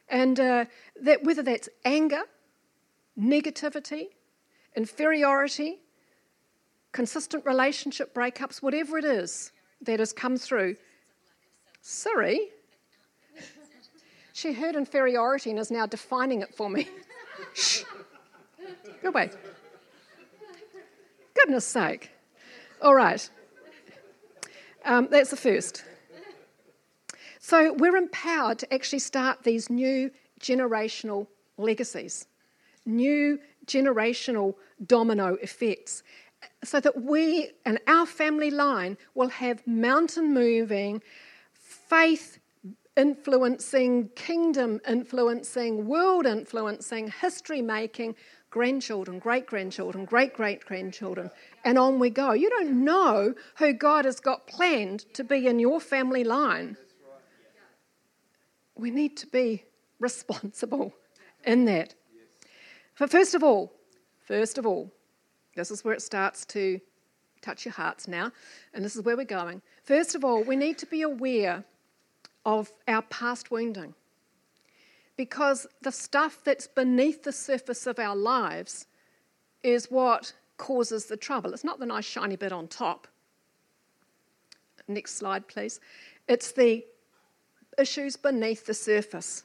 And 0.08 0.38
uh, 0.38 0.64
that 1.00 1.24
whether 1.24 1.42
that's 1.42 1.68
anger, 1.84 2.22
negativity, 3.18 4.08
inferiority, 4.76 5.80
consistent 6.92 7.44
relationship 7.46 8.14
breakups, 8.14 8.62
whatever 8.62 8.98
it 8.98 9.04
is 9.04 9.52
that 9.80 9.98
has 9.98 10.12
come 10.12 10.36
through. 10.36 10.76
Siri, 11.80 12.50
she 14.32 14.52
heard 14.52 14.76
inferiority 14.76 15.50
and 15.50 15.58
is 15.58 15.70
now 15.70 15.86
defining 15.86 16.42
it 16.42 16.54
for 16.54 16.70
me. 16.70 16.88
Shh. 17.54 17.82
Go 19.02 19.08
away. 19.08 19.30
Goodness 21.34 21.66
sake. 21.66 22.10
All 22.80 22.94
right. 22.94 23.28
Um, 24.84 25.08
that's 25.10 25.30
the 25.30 25.36
first. 25.36 25.84
So 27.44 27.72
we're 27.72 27.96
empowered 27.96 28.60
to 28.60 28.72
actually 28.72 29.00
start 29.00 29.42
these 29.42 29.68
new 29.68 30.12
generational 30.40 31.26
legacies, 31.58 32.28
new 32.86 33.40
generational 33.66 34.54
domino 34.86 35.34
effects, 35.42 36.04
so 36.62 36.78
that 36.78 37.02
we 37.02 37.50
and 37.66 37.80
our 37.88 38.06
family 38.06 38.52
line 38.52 38.96
will 39.16 39.28
have 39.28 39.66
mountain 39.66 40.32
moving, 40.32 41.02
faith 41.52 42.38
influencing, 42.96 44.10
kingdom 44.10 44.80
influencing, 44.88 45.88
world 45.88 46.26
influencing, 46.26 47.10
history 47.10 47.60
making 47.60 48.14
grandchildren, 48.50 49.18
great 49.18 49.46
grandchildren, 49.46 50.04
great 50.04 50.32
great 50.32 50.64
grandchildren, 50.64 51.28
and 51.64 51.76
on 51.76 51.98
we 51.98 52.08
go. 52.08 52.32
You 52.32 52.50
don't 52.50 52.84
know 52.84 53.34
who 53.56 53.72
God 53.72 54.04
has 54.04 54.20
got 54.20 54.46
planned 54.46 55.06
to 55.14 55.24
be 55.24 55.48
in 55.48 55.58
your 55.58 55.80
family 55.80 56.22
line. 56.22 56.76
We 58.76 58.90
need 58.90 59.16
to 59.18 59.26
be 59.26 59.64
responsible 59.98 60.94
in 61.44 61.64
that. 61.66 61.94
But 62.98 63.10
first 63.10 63.34
of 63.34 63.42
all, 63.42 63.72
first 64.26 64.58
of 64.58 64.66
all, 64.66 64.92
this 65.54 65.70
is 65.70 65.84
where 65.84 65.94
it 65.94 66.02
starts 66.02 66.44
to 66.46 66.80
touch 67.40 67.64
your 67.64 67.72
hearts 67.72 68.06
now, 68.08 68.30
and 68.72 68.84
this 68.84 68.96
is 68.96 69.02
where 69.02 69.16
we're 69.16 69.24
going. 69.24 69.60
First 69.84 70.14
of 70.14 70.24
all, 70.24 70.42
we 70.42 70.56
need 70.56 70.78
to 70.78 70.86
be 70.86 71.02
aware 71.02 71.64
of 72.46 72.70
our 72.88 73.02
past 73.02 73.50
wounding 73.50 73.94
because 75.16 75.66
the 75.82 75.92
stuff 75.92 76.42
that's 76.44 76.66
beneath 76.66 77.22
the 77.22 77.32
surface 77.32 77.86
of 77.86 77.98
our 77.98 78.16
lives 78.16 78.86
is 79.62 79.90
what 79.90 80.32
causes 80.56 81.06
the 81.06 81.16
trouble. 81.16 81.52
It's 81.52 81.64
not 81.64 81.78
the 81.78 81.86
nice 81.86 82.04
shiny 82.04 82.36
bit 82.36 82.52
on 82.52 82.68
top. 82.68 83.06
Next 84.88 85.16
slide, 85.16 85.46
please. 85.48 85.80
It's 86.28 86.52
the 86.52 86.84
issues 87.78 88.16
beneath 88.16 88.66
the 88.66 88.74
surface. 88.74 89.44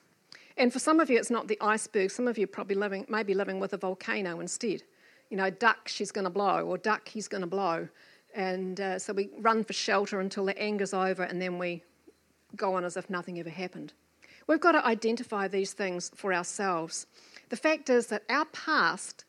And 0.58 0.74
for 0.74 0.80
some 0.80 1.00
of 1.00 1.10
you, 1.10 1.18
it's 1.18 1.30
not 1.30 1.48
the 1.48 1.58
iceberg. 1.62 2.10
Some 2.10 2.28
of 2.28 2.38
you 2.38 2.48
probably 2.48 2.76
living, 2.76 3.06
maybe 3.08 3.34
living 3.34 3.60
with 3.60 3.74
a 3.74 3.78
volcano 3.78 4.40
instead. 4.40 4.84
You 5.30 5.38
know, 5.38 5.50
duck, 5.50 5.88
she's 5.88 6.12
going 6.12 6.24
to 6.24 6.32
blow, 6.32 6.66
or 6.66 6.78
duck, 6.78 7.08
he's 7.08 7.28
going 7.28 7.42
to 7.42 7.48
blow. 7.48 7.88
And 8.34 8.80
uh, 8.80 9.00
so 9.00 9.14
we 9.14 9.30
run 9.40 9.64
for 9.64 9.74
shelter 9.74 10.20
until 10.20 10.46
the 10.46 10.58
anger's 10.58 10.94
over, 10.94 11.24
and 11.24 11.42
then 11.42 11.58
we 11.58 11.84
go 12.56 12.76
on 12.76 12.86
as 12.86 12.98
if 12.98 13.10
nothing 13.10 13.40
ever 13.40 13.50
happened. 13.50 13.94
We've 14.48 14.60
got 14.60 14.72
to 14.72 14.86
identify 14.86 15.48
these 15.48 15.74
things 15.74 16.12
for 16.16 16.34
ourselves. 16.34 17.06
The 17.50 17.58
fact 17.58 17.90
is 17.90 18.08
that 18.08 18.24
our 18.30 18.46
past 18.46 19.26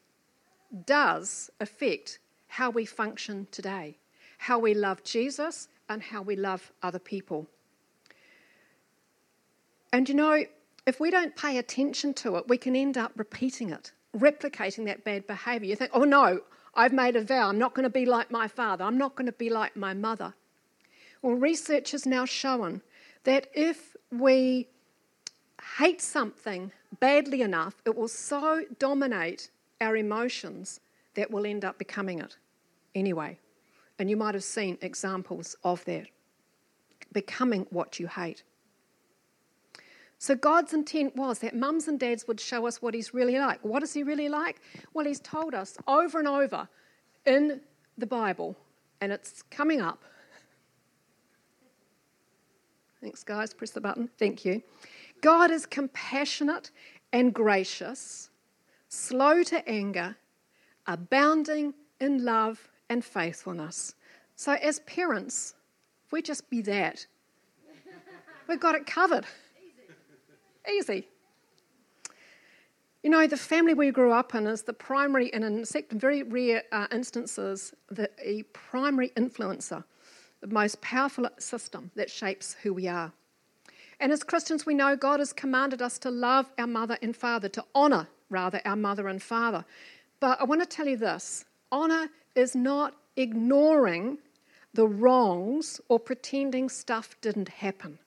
does 0.86 1.50
affect 1.60 2.20
how 2.46 2.70
we 2.70 2.84
function 2.84 3.48
today, 3.50 3.98
how 4.38 4.58
we 4.58 4.74
love 4.74 5.02
Jesus, 5.02 5.68
and 5.88 6.02
how 6.02 6.22
we 6.22 6.36
love 6.36 6.72
other 6.82 6.98
people. 6.98 7.48
And 9.92 10.08
you 10.08 10.14
know, 10.14 10.44
if 10.86 11.00
we 11.00 11.10
don't 11.10 11.36
pay 11.36 11.58
attention 11.58 12.14
to 12.14 12.36
it, 12.36 12.48
we 12.48 12.58
can 12.58 12.74
end 12.76 12.96
up 12.96 13.12
repeating 13.16 13.70
it, 13.70 13.92
replicating 14.16 14.84
that 14.86 15.04
bad 15.04 15.26
behavior. 15.26 15.68
You 15.68 15.76
think, 15.76 15.90
oh 15.94 16.04
no, 16.04 16.40
I've 16.74 16.92
made 16.92 17.16
a 17.16 17.24
vow, 17.24 17.48
I'm 17.48 17.58
not 17.58 17.74
going 17.74 17.84
to 17.84 17.90
be 17.90 18.06
like 18.06 18.30
my 18.30 18.48
father, 18.48 18.84
I'm 18.84 18.98
not 18.98 19.16
going 19.16 19.26
to 19.26 19.32
be 19.32 19.50
like 19.50 19.76
my 19.76 19.94
mother. 19.94 20.34
Well, 21.22 21.34
research 21.34 21.90
has 21.90 22.06
now 22.06 22.24
shown 22.24 22.82
that 23.24 23.48
if 23.52 23.96
we 24.12 24.68
hate 25.78 26.00
something 26.00 26.70
badly 27.00 27.42
enough, 27.42 27.74
it 27.84 27.96
will 27.96 28.08
so 28.08 28.64
dominate 28.78 29.50
our 29.80 29.96
emotions 29.96 30.80
that 31.14 31.30
we'll 31.30 31.46
end 31.46 31.64
up 31.64 31.78
becoming 31.78 32.20
it 32.20 32.36
anyway. 32.94 33.38
And 33.98 34.08
you 34.08 34.16
might 34.16 34.34
have 34.34 34.44
seen 34.44 34.78
examples 34.80 35.56
of 35.64 35.84
that 35.86 36.06
becoming 37.12 37.66
what 37.70 37.98
you 37.98 38.06
hate. 38.06 38.44
So, 40.20 40.34
God's 40.34 40.74
intent 40.74 41.14
was 41.14 41.38
that 41.40 41.54
mums 41.54 41.86
and 41.86 41.98
dads 41.98 42.26
would 42.26 42.40
show 42.40 42.66
us 42.66 42.82
what 42.82 42.92
He's 42.92 43.14
really 43.14 43.38
like. 43.38 43.64
What 43.64 43.82
is 43.84 43.94
He 43.94 44.02
really 44.02 44.28
like? 44.28 44.60
Well, 44.92 45.06
He's 45.06 45.20
told 45.20 45.54
us 45.54 45.78
over 45.86 46.18
and 46.18 46.26
over 46.26 46.68
in 47.24 47.60
the 47.96 48.06
Bible, 48.06 48.56
and 49.00 49.12
it's 49.12 49.42
coming 49.42 49.80
up. 49.80 50.02
Thanks, 53.00 53.22
guys. 53.22 53.54
Press 53.54 53.70
the 53.70 53.80
button. 53.80 54.10
Thank 54.18 54.44
you. 54.44 54.60
God 55.20 55.52
is 55.52 55.66
compassionate 55.66 56.72
and 57.12 57.32
gracious, 57.32 58.30
slow 58.88 59.44
to 59.44 59.68
anger, 59.68 60.16
abounding 60.86 61.74
in 62.00 62.24
love 62.24 62.68
and 62.88 63.04
faithfulness. 63.04 63.94
So, 64.34 64.54
as 64.54 64.80
parents, 64.80 65.54
we 66.10 66.22
just 66.22 66.50
be 66.50 66.60
that, 66.62 67.06
we've 68.48 68.60
got 68.60 68.74
it 68.74 68.86
covered. 68.86 69.24
Easy. 70.68 71.08
You 73.02 73.10
know, 73.10 73.26
the 73.26 73.36
family 73.36 73.74
we 73.74 73.90
grew 73.90 74.12
up 74.12 74.34
in 74.34 74.46
is 74.46 74.62
the 74.62 74.72
primary, 74.72 75.32
and 75.32 75.44
in 75.44 75.64
very 75.92 76.22
rare 76.24 76.64
uh, 76.72 76.88
instances, 76.92 77.72
the 77.90 78.10
a 78.22 78.42
primary 78.52 79.10
influencer, 79.10 79.84
the 80.40 80.48
most 80.48 80.80
powerful 80.80 81.28
system 81.38 81.90
that 81.94 82.10
shapes 82.10 82.56
who 82.62 82.74
we 82.74 82.88
are. 82.88 83.12
And 84.00 84.12
as 84.12 84.22
Christians, 84.22 84.66
we 84.66 84.74
know 84.74 84.96
God 84.96 85.20
has 85.20 85.32
commanded 85.32 85.80
us 85.80 85.98
to 86.00 86.10
love 86.10 86.52
our 86.58 86.66
mother 86.66 86.98
and 87.02 87.16
father, 87.16 87.48
to 87.50 87.64
honour, 87.74 88.08
rather, 88.30 88.60
our 88.64 88.76
mother 88.76 89.08
and 89.08 89.22
father. 89.22 89.64
But 90.20 90.40
I 90.40 90.44
want 90.44 90.60
to 90.60 90.66
tell 90.66 90.86
you 90.86 90.96
this 90.96 91.44
honour 91.72 92.08
is 92.34 92.54
not 92.54 92.94
ignoring 93.16 94.18
the 94.74 94.86
wrongs 94.86 95.80
or 95.88 95.98
pretending 95.98 96.68
stuff 96.68 97.16
didn't 97.20 97.48
happen. 97.48 97.98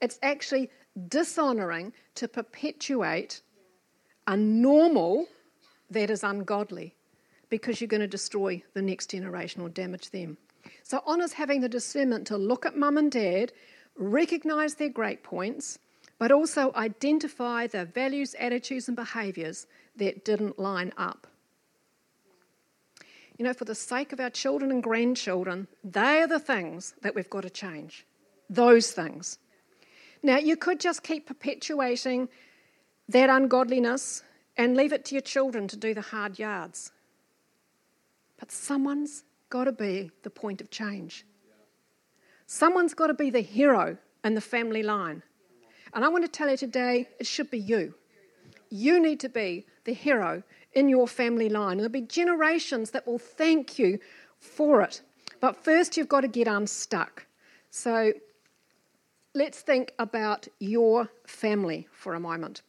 It's 0.00 0.18
actually 0.22 0.70
dishonouring 1.08 1.92
to 2.16 2.28
perpetuate 2.28 3.40
a 4.26 4.36
normal 4.36 5.26
that 5.90 6.10
is 6.10 6.22
ungodly 6.22 6.94
because 7.48 7.80
you're 7.80 7.88
going 7.88 8.00
to 8.00 8.06
destroy 8.06 8.62
the 8.74 8.82
next 8.82 9.10
generation 9.10 9.60
or 9.60 9.68
damage 9.68 10.10
them. 10.10 10.36
So, 10.82 11.02
honours 11.06 11.32
having 11.32 11.60
the 11.60 11.68
discernment 11.68 12.26
to 12.28 12.36
look 12.36 12.64
at 12.66 12.76
mum 12.76 12.96
and 12.96 13.10
dad 13.10 13.52
recognize 13.96 14.74
their 14.74 14.88
great 14.88 15.22
points, 15.22 15.78
but 16.18 16.30
also 16.30 16.72
identify 16.74 17.66
the 17.66 17.84
values, 17.84 18.34
attitudes, 18.38 18.88
and 18.88 18.96
behaviours 18.96 19.66
that 19.96 20.24
didn't 20.24 20.58
line 20.58 20.92
up. 20.96 21.26
You 23.38 23.44
know, 23.44 23.54
for 23.54 23.64
the 23.64 23.74
sake 23.74 24.12
of 24.12 24.20
our 24.20 24.30
children 24.30 24.70
and 24.70 24.82
grandchildren, 24.82 25.66
they 25.82 26.20
are 26.20 26.26
the 26.26 26.38
things 26.38 26.94
that 27.00 27.14
we've 27.14 27.30
got 27.30 27.42
to 27.42 27.50
change. 27.50 28.06
those 28.50 28.90
things. 28.90 29.38
Now, 30.22 30.38
you 30.38 30.56
could 30.56 30.80
just 30.80 31.02
keep 31.02 31.26
perpetuating 31.26 32.28
that 33.08 33.30
ungodliness 33.30 34.22
and 34.56 34.76
leave 34.76 34.92
it 34.92 35.04
to 35.06 35.14
your 35.14 35.22
children 35.22 35.66
to 35.68 35.76
do 35.76 35.94
the 35.94 36.02
hard 36.02 36.38
yards. 36.38 36.92
But 38.38 38.52
someone's 38.52 39.24
got 39.48 39.64
to 39.64 39.72
be 39.72 40.10
the 40.22 40.30
point 40.30 40.60
of 40.60 40.70
change. 40.70 41.24
Someone's 42.46 42.94
got 42.94 43.08
to 43.08 43.14
be 43.14 43.30
the 43.30 43.40
hero 43.40 43.96
in 44.24 44.34
the 44.34 44.40
family 44.40 44.82
line. 44.82 45.22
And 45.94 46.04
I 46.04 46.08
want 46.08 46.24
to 46.24 46.30
tell 46.30 46.48
you 46.48 46.56
today, 46.56 47.08
it 47.18 47.26
should 47.26 47.50
be 47.50 47.58
you. 47.58 47.94
You 48.70 49.00
need 49.00 49.20
to 49.20 49.28
be 49.28 49.66
the 49.84 49.92
hero 49.92 50.42
in 50.72 50.88
your 50.88 51.08
family 51.08 51.48
line. 51.48 51.72
And 51.72 51.80
there'll 51.80 51.92
be 51.92 52.02
generations 52.02 52.90
that 52.90 53.06
will 53.06 53.18
thank 53.18 53.78
you 53.78 53.98
for 54.38 54.82
it. 54.82 55.02
But 55.40 55.56
first, 55.56 55.96
you've 55.96 56.08
got 56.08 56.20
to 56.20 56.28
get 56.28 56.46
unstuck. 56.46 57.26
So 57.70 58.12
let's 59.34 59.60
think 59.60 59.92
about 59.98 60.48
your 60.58 61.10
family 61.26 61.88
for 61.92 62.14
a 62.14 62.20
moment. 62.20 62.62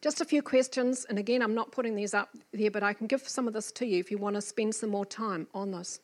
Just 0.00 0.20
a 0.20 0.24
few 0.24 0.42
questions, 0.42 1.06
and 1.08 1.18
again, 1.18 1.42
I'm 1.42 1.54
not 1.54 1.70
putting 1.70 1.94
these 1.94 2.12
up 2.12 2.30
there, 2.52 2.70
but 2.70 2.82
I 2.82 2.92
can 2.92 3.06
give 3.06 3.28
some 3.28 3.46
of 3.46 3.54
this 3.54 3.70
to 3.72 3.86
you 3.86 4.00
if 4.00 4.10
you 4.10 4.18
want 4.18 4.34
to 4.34 4.42
spend 4.42 4.74
some 4.74 4.90
more 4.90 5.06
time 5.06 5.46
on 5.54 5.70
this. 5.70 6.00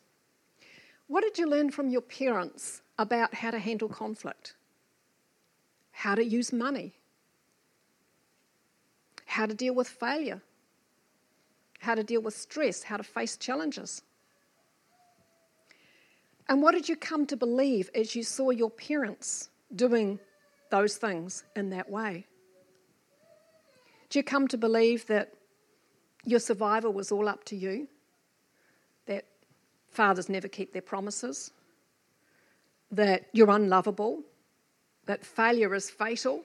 What 1.07 1.23
did 1.23 1.37
you 1.37 1.47
learn 1.49 1.71
from 1.71 1.89
your 1.89 2.01
parents 2.01 2.81
about 2.97 3.33
how 3.33 3.51
to 3.51 3.59
handle 3.59 3.89
conflict? 3.89 4.55
How 5.91 6.15
to 6.15 6.23
use 6.23 6.53
money? 6.53 6.93
How 9.25 9.47
to 9.47 9.53
deal 9.53 9.75
with 9.75 9.89
failure? 9.89 10.41
How 11.79 11.95
to 11.95 12.03
deal 12.03 12.21
with 12.21 12.35
stress? 12.35 12.83
How 12.83 12.97
to 12.97 13.03
face 13.03 13.35
challenges? 13.35 14.01
And 16.49 16.63
what 16.63 16.73
did 16.73 16.89
you 16.89 16.95
come 16.95 17.27
to 17.27 17.37
believe 17.37 17.91
as 17.93 18.15
you 18.15 18.23
saw 18.23 18.49
your 18.49 18.71
parents 18.71 19.49
doing 19.75 20.19
those 20.71 20.97
things 20.97 21.43
in 21.55 21.69
that 21.69 21.89
way? 21.89 22.25
Do 24.09 24.17
you 24.17 24.23
come 24.23 24.47
to 24.47 24.57
believe 24.57 25.05
that 25.05 25.31
your 26.25 26.39
survival 26.39 26.91
was 26.91 27.11
all 27.11 27.29
up 27.29 27.43
to 27.45 27.55
you? 27.55 27.87
That 29.05 29.25
fathers 29.91 30.27
never 30.27 30.47
keep 30.47 30.73
their 30.73 30.81
promises? 30.81 31.51
That 32.91 33.27
you're 33.31 33.51
unlovable? 33.51 34.23
That 35.05 35.23
failure 35.23 35.75
is 35.75 35.91
fatal? 35.91 36.43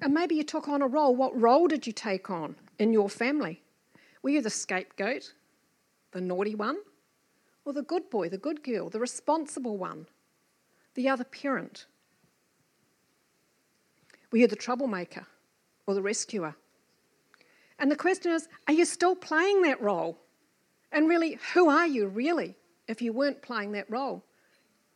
And 0.00 0.14
maybe 0.14 0.36
you 0.36 0.44
took 0.44 0.68
on 0.68 0.82
a 0.82 0.86
role. 0.86 1.16
What 1.16 1.38
role 1.38 1.66
did 1.66 1.84
you 1.84 1.92
take 1.92 2.30
on 2.30 2.54
in 2.78 2.92
your 2.92 3.08
family? 3.08 3.60
Were 4.22 4.30
you 4.30 4.40
the 4.40 4.50
scapegoat, 4.50 5.32
the 6.12 6.20
naughty 6.20 6.54
one, 6.54 6.76
or 7.66 7.72
the 7.72 7.82
good 7.82 8.08
boy, 8.08 8.28
the 8.30 8.38
good 8.38 8.62
girl, 8.62 8.88
the 8.88 9.00
responsible 9.00 9.76
one, 9.76 10.06
the 10.94 11.08
other 11.08 11.24
parent? 11.24 11.84
Were 14.30 14.38
you 14.38 14.46
the 14.46 14.56
troublemaker 14.56 15.26
or 15.86 15.94
the 15.94 16.00
rescuer? 16.00 16.54
And 17.78 17.90
the 17.90 17.96
question 17.96 18.32
is 18.32 18.48
are 18.68 18.72
you 18.72 18.84
still 18.84 19.16
playing 19.16 19.62
that 19.62 19.82
role? 19.82 20.18
And 20.92 21.08
really, 21.08 21.38
who 21.52 21.68
are 21.68 21.86
you 21.86 22.06
really 22.06 22.56
if 22.86 23.02
you 23.02 23.12
weren't 23.12 23.42
playing 23.42 23.72
that 23.72 23.90
role? 23.90 24.24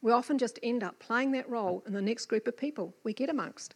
We 0.01 0.13
often 0.13 0.39
just 0.39 0.59
end 0.63 0.83
up 0.83 0.99
playing 0.99 1.33
that 1.33 1.51
role 1.51 1.83
in 1.87 1.93
the 1.93 2.01
next 2.01 2.27
group 2.27 2.47
of 2.47 2.57
people 2.57 2.95
we 3.05 3.13
get 3.13 3.29
amongst. 3.29 3.75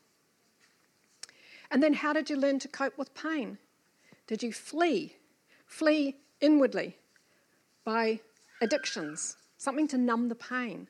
And 1.70 1.82
then, 1.82 1.94
how 1.94 2.12
did 2.12 2.30
you 2.30 2.36
learn 2.36 2.60
to 2.60 2.68
cope 2.68 2.96
with 2.96 3.14
pain? 3.14 3.58
Did 4.26 4.42
you 4.42 4.52
flee? 4.52 5.16
Flee 5.66 6.16
inwardly 6.40 6.96
by 7.84 8.20
addictions, 8.64 9.37
something 9.59 9.87
to 9.88 9.99
numb 9.99 10.28
the 10.28 10.35
pain, 10.35 10.88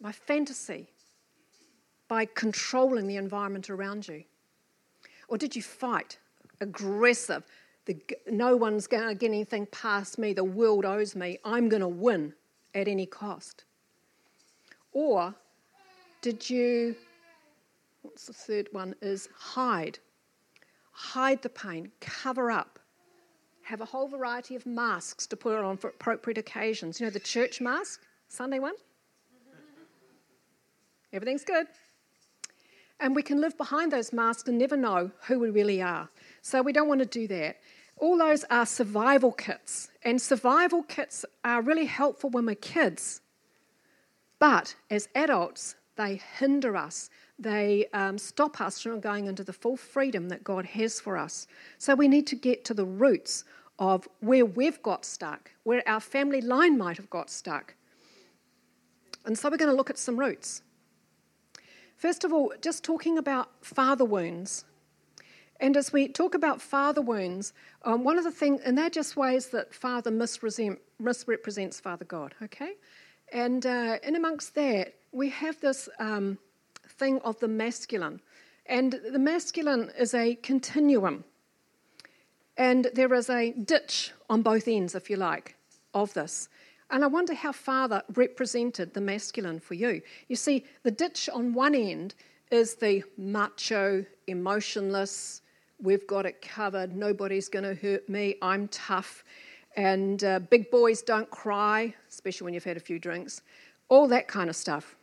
by 0.00 0.12
fantasy, 0.12 0.88
by 2.08 2.24
controlling 2.24 3.06
the 3.06 3.16
environment 3.16 3.68
around 3.68 4.08
you? 4.08 4.24
Or 5.28 5.36
did 5.36 5.54
you 5.54 5.62
fight, 5.62 6.18
aggressive? 6.60 7.42
The, 7.86 7.96
no 8.30 8.56
one's 8.56 8.86
going 8.86 9.08
to 9.08 9.14
get 9.14 9.28
anything 9.28 9.66
past 9.66 10.18
me. 10.18 10.32
The 10.32 10.44
world 10.44 10.84
owes 10.84 11.16
me. 11.16 11.38
I'm 11.44 11.68
going 11.68 11.80
to 11.80 11.88
win 11.88 12.32
at 12.74 12.86
any 12.86 13.06
cost. 13.06 13.64
Or 14.92 15.34
did 16.20 16.48
you, 16.48 16.94
what's 18.02 18.26
the 18.26 18.32
third 18.32 18.68
one, 18.72 18.94
is 19.02 19.28
hide. 19.36 19.98
Hide 20.92 21.42
the 21.42 21.48
pain, 21.48 21.90
cover 22.00 22.50
up. 22.50 22.78
Have 23.64 23.80
a 23.80 23.84
whole 23.84 24.08
variety 24.08 24.56
of 24.56 24.66
masks 24.66 25.26
to 25.28 25.36
put 25.36 25.56
on 25.56 25.76
for 25.76 25.88
appropriate 25.88 26.38
occasions. 26.38 27.00
You 27.00 27.06
know, 27.06 27.10
the 27.10 27.20
church 27.20 27.60
mask, 27.60 28.00
Sunday 28.28 28.58
one? 28.58 28.74
Everything's 31.12 31.44
good. 31.44 31.66
And 32.98 33.16
we 33.16 33.22
can 33.22 33.40
live 33.40 33.56
behind 33.56 33.92
those 33.92 34.12
masks 34.12 34.48
and 34.48 34.58
never 34.58 34.76
know 34.76 35.10
who 35.26 35.38
we 35.38 35.50
really 35.50 35.82
are. 35.82 36.08
So 36.40 36.62
we 36.62 36.72
don't 36.72 36.88
want 36.88 37.00
to 37.00 37.06
do 37.06 37.26
that. 37.28 37.58
All 37.96 38.18
those 38.18 38.44
are 38.50 38.66
survival 38.66 39.32
kits. 39.32 39.90
And 40.04 40.20
survival 40.20 40.82
kits 40.82 41.24
are 41.44 41.62
really 41.62 41.86
helpful 41.86 42.30
when 42.30 42.46
we're 42.46 42.54
kids. 42.54 43.20
But 44.38 44.74
as 44.90 45.08
adults, 45.14 45.76
they 45.96 46.20
hinder 46.38 46.76
us. 46.76 47.10
They 47.42 47.86
um, 47.92 48.18
stop 48.18 48.60
us 48.60 48.80
from 48.80 49.00
going 49.00 49.26
into 49.26 49.42
the 49.42 49.52
full 49.52 49.76
freedom 49.76 50.28
that 50.28 50.44
God 50.44 50.64
has 50.64 51.00
for 51.00 51.16
us. 51.16 51.48
So 51.78 51.94
we 51.96 52.06
need 52.06 52.26
to 52.28 52.36
get 52.36 52.64
to 52.66 52.74
the 52.74 52.84
roots 52.84 53.44
of 53.80 54.06
where 54.20 54.46
we've 54.46 54.80
got 54.82 55.04
stuck, 55.04 55.50
where 55.64 55.82
our 55.88 55.98
family 55.98 56.40
line 56.40 56.78
might 56.78 56.96
have 56.98 57.10
got 57.10 57.30
stuck. 57.30 57.74
And 59.24 59.36
so 59.36 59.50
we're 59.50 59.56
going 59.56 59.70
to 59.70 59.76
look 59.76 59.90
at 59.90 59.98
some 59.98 60.18
roots. 60.18 60.62
First 61.96 62.22
of 62.22 62.32
all, 62.32 62.52
just 62.60 62.84
talking 62.84 63.18
about 63.18 63.48
father 63.60 64.04
wounds. 64.04 64.64
And 65.58 65.76
as 65.76 65.92
we 65.92 66.08
talk 66.08 66.34
about 66.34 66.62
father 66.62 67.02
wounds, 67.02 67.52
um, 67.84 68.04
one 68.04 68.18
of 68.18 68.24
the 68.24 68.30
things, 68.30 68.60
and 68.64 68.78
they're 68.78 68.90
just 68.90 69.16
ways 69.16 69.48
that 69.48 69.74
father 69.74 70.10
misrepresents 70.10 71.80
Father 71.80 72.04
God, 72.04 72.34
okay? 72.42 72.74
And 73.32 73.66
uh, 73.66 73.98
in 74.02 74.14
amongst 74.14 74.54
that, 74.54 74.94
we 75.12 75.28
have 75.30 75.60
this 75.60 75.88
um, 75.98 76.38
thing 77.02 77.18
of 77.24 77.38
the 77.40 77.48
masculine. 77.48 78.20
And 78.66 79.00
the 79.10 79.18
masculine 79.18 79.90
is 79.98 80.14
a 80.14 80.36
continuum. 80.36 81.24
And 82.56 82.88
there 82.94 83.12
is 83.12 83.28
a 83.28 83.50
ditch 83.52 84.12
on 84.30 84.42
both 84.42 84.68
ends, 84.68 84.94
if 84.94 85.10
you 85.10 85.16
like, 85.16 85.56
of 85.94 86.14
this. 86.14 86.48
And 86.90 87.02
I 87.02 87.08
wonder 87.08 87.34
how 87.34 87.50
father 87.50 88.02
represented 88.14 88.94
the 88.94 89.00
masculine 89.00 89.58
for 89.58 89.74
you. 89.74 90.00
You 90.28 90.36
see, 90.36 90.64
the 90.84 90.92
ditch 90.92 91.28
on 91.32 91.52
one 91.54 91.74
end 91.74 92.14
is 92.52 92.76
the 92.76 93.02
macho, 93.16 94.04
emotionless, 94.28 95.42
we've 95.80 96.06
got 96.06 96.24
it 96.24 96.40
covered, 96.40 96.94
nobody's 96.94 97.48
going 97.48 97.64
to 97.64 97.74
hurt 97.74 98.08
me, 98.08 98.36
I'm 98.42 98.68
tough, 98.68 99.24
and 99.74 100.22
uh, 100.22 100.38
big 100.38 100.70
boys 100.70 101.02
don't 101.02 101.30
cry, 101.30 101.94
especially 102.08 102.44
when 102.44 102.54
you've 102.54 102.62
had 102.72 102.76
a 102.76 102.86
few 102.90 103.00
drinks, 103.00 103.40
all 103.88 104.06
that 104.08 104.28
kind 104.28 104.48
of 104.48 104.54
stuff. 104.54 104.94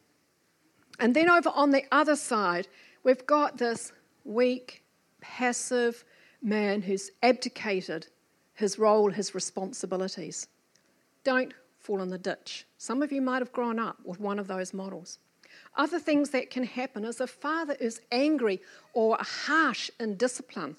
And 0.99 1.15
then 1.15 1.29
over 1.29 1.49
on 1.49 1.71
the 1.71 1.83
other 1.91 2.15
side, 2.15 2.67
we've 3.03 3.25
got 3.25 3.57
this 3.57 3.93
weak, 4.25 4.83
passive 5.21 6.03
man 6.41 6.81
who's 6.81 7.11
abdicated 7.23 8.07
his 8.53 8.77
role, 8.77 9.09
his 9.09 9.33
responsibilities. 9.33 10.47
Don't 11.23 11.53
fall 11.79 12.01
in 12.01 12.09
the 12.09 12.17
ditch. 12.17 12.65
Some 12.77 13.01
of 13.01 13.11
you 13.11 13.21
might 13.21 13.41
have 13.41 13.53
grown 13.53 13.79
up 13.79 13.97
with 14.03 14.19
one 14.19 14.37
of 14.39 14.47
those 14.47 14.73
models. 14.73 15.19
Other 15.75 15.99
things 15.99 16.29
that 16.31 16.49
can 16.49 16.63
happen 16.63 17.05
is 17.05 17.21
if 17.21 17.29
father 17.29 17.75
is 17.79 18.01
angry 18.11 18.61
or 18.93 19.17
harsh 19.19 19.89
in 19.99 20.15
discipline, 20.15 20.75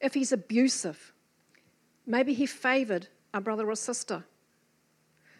if 0.00 0.14
he's 0.14 0.32
abusive, 0.32 1.12
maybe 2.04 2.34
he 2.34 2.46
favoured 2.46 3.06
a 3.32 3.40
brother 3.40 3.70
or 3.70 3.76
sister, 3.76 4.24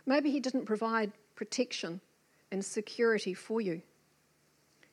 maybe 0.07 0.31
he 0.31 0.39
didn't 0.39 0.65
provide 0.65 1.13
protection 1.35 2.01
and 2.53 2.65
security 2.65 3.35
for 3.35 3.61
you, 3.61 3.83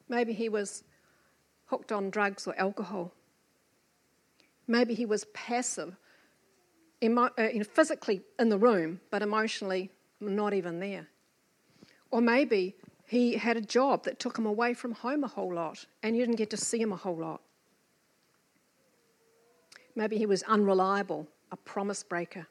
maybe 0.07 0.33
he 0.33 0.49
was 0.49 0.83
hooked 1.67 1.91
on 1.91 2.09
drugs 2.09 2.47
or 2.47 2.57
alcohol, 2.57 3.13
maybe 4.67 4.95
he 4.95 5.05
was 5.05 5.25
passive 5.33 5.95
emo- 7.03 7.29
uh, 7.37 7.63
physically 7.63 8.21
in 8.39 8.49
the 8.49 8.57
room, 8.57 8.99
but 9.11 9.21
emotionally 9.21 9.91
not 10.19 10.53
even 10.53 10.79
there. 10.79 11.07
Or 12.11 12.21
maybe 12.21 12.75
he 13.05 13.33
had 13.33 13.57
a 13.57 13.61
job 13.61 14.03
that 14.03 14.19
took 14.19 14.37
him 14.37 14.45
away 14.45 14.73
from 14.73 14.93
home 14.93 15.23
a 15.23 15.27
whole 15.27 15.53
lot 15.53 15.85
and 16.03 16.15
you 16.15 16.23
didn't 16.23 16.37
get 16.37 16.49
to 16.51 16.57
see 16.57 16.79
him 16.79 16.91
a 16.91 16.95
whole 16.95 17.17
lot. 17.17 17.41
Maybe 19.95 20.17
he 20.17 20.25
was 20.25 20.43
unreliable, 20.43 21.27
a 21.51 21.57
promise 21.57 22.03
breaker. 22.03 22.47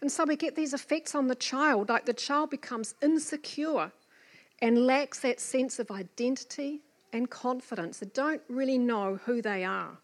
And 0.00 0.12
so 0.12 0.24
we 0.24 0.36
get 0.36 0.56
these 0.56 0.74
effects 0.74 1.14
on 1.14 1.26
the 1.26 1.34
child, 1.34 1.88
like 1.88 2.04
the 2.04 2.12
child 2.12 2.50
becomes 2.50 2.94
insecure 3.02 3.92
and 4.60 4.86
lacks 4.86 5.20
that 5.20 5.40
sense 5.40 5.78
of 5.78 5.90
identity 5.90 6.82
and 7.12 7.30
confidence. 7.30 7.98
They 7.98 8.06
don't 8.12 8.42
really 8.48 8.78
know 8.78 9.18
who 9.24 9.40
they 9.40 9.64
are 9.64 9.98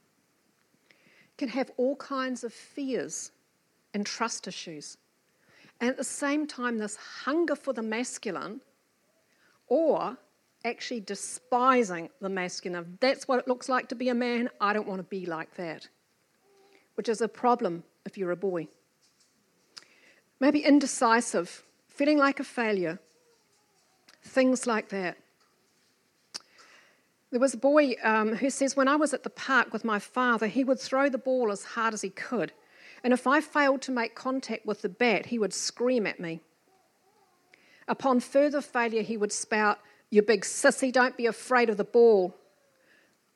can 1.39 1.49
have 1.49 1.71
all 1.77 1.97
kinds 1.97 2.45
of 2.45 2.53
fears 2.53 3.33
and 3.95 4.07
trust 4.07 4.47
issues. 4.47 4.97
and 5.81 5.91
at 5.91 5.97
the 5.97 6.05
same 6.05 6.47
time, 6.47 6.79
this 6.79 6.95
hunger 7.25 7.57
for 7.57 7.73
the 7.73 7.83
masculine, 7.83 8.61
or 9.67 10.17
actually 10.65 11.01
despising 11.01 12.09
the 12.21 12.29
masculine. 12.29 12.97
That's 13.01 13.27
what 13.27 13.41
it 13.41 13.49
looks 13.49 13.69
like 13.69 13.89
to 13.89 13.97
be 13.97 14.09
a 14.09 14.15
man, 14.15 14.49
I 14.61 14.73
don't 14.73 14.87
want 14.87 15.01
to 15.01 15.05
be 15.19 15.27
like 15.27 15.57
that, 15.57 15.89
which 16.95 17.09
is 17.09 17.21
a 17.21 17.27
problem 17.27 17.83
if 18.07 18.17
you're 18.17 18.31
a 18.31 18.37
boy. 18.37 18.69
Maybe 20.43 20.59
indecisive, 20.59 21.63
feeling 21.87 22.19
like 22.19 22.41
a 22.41 22.45
failure, 22.45 22.99
things 24.25 24.67
like 24.67 24.89
that. 24.89 25.17
There 27.31 27.39
was 27.39 27.55
a 27.55 27.59
boy 27.59 27.95
um, 28.03 28.35
who 28.35 28.51
says, 28.51 28.77
When 28.77 28.89
I 28.89 28.97
was 28.97 29.15
at 29.15 29.23
the 29.23 29.31
park 29.31 29.73
with 29.73 29.85
my 29.85 30.01
father, 30.01 30.49
he 30.49 30.65
would 30.65 30.81
throw 30.81 31.09
the 31.09 31.17
ball 31.17 31.53
as 31.53 31.63
hard 31.63 31.95
as 31.95 32.03
he 32.03 32.11
could. 32.11 32.51
And 33.05 33.13
if 33.13 33.25
I 33.25 33.41
failed 33.41 33.83
to 33.83 33.93
make 33.93 34.17
contact 34.17 34.67
with 34.67 34.83
the 34.83 34.89
bat, 34.89 35.27
he 35.27 35.39
would 35.39 35.55
scream 35.55 36.09
at 36.09 36.19
me. 36.19 36.41
Upon 37.87 38.19
further 38.19 38.61
failure, 38.61 39.03
he 39.03 39.17
would 39.17 39.31
spout, 39.31 39.79
You 40.11 40.23
big 40.23 40.41
sissy, 40.41 40.93
don't 40.93 41.17
be 41.17 41.27
afraid 41.27 41.71
of 41.71 41.77
the 41.77 41.85
ball. 41.85 42.35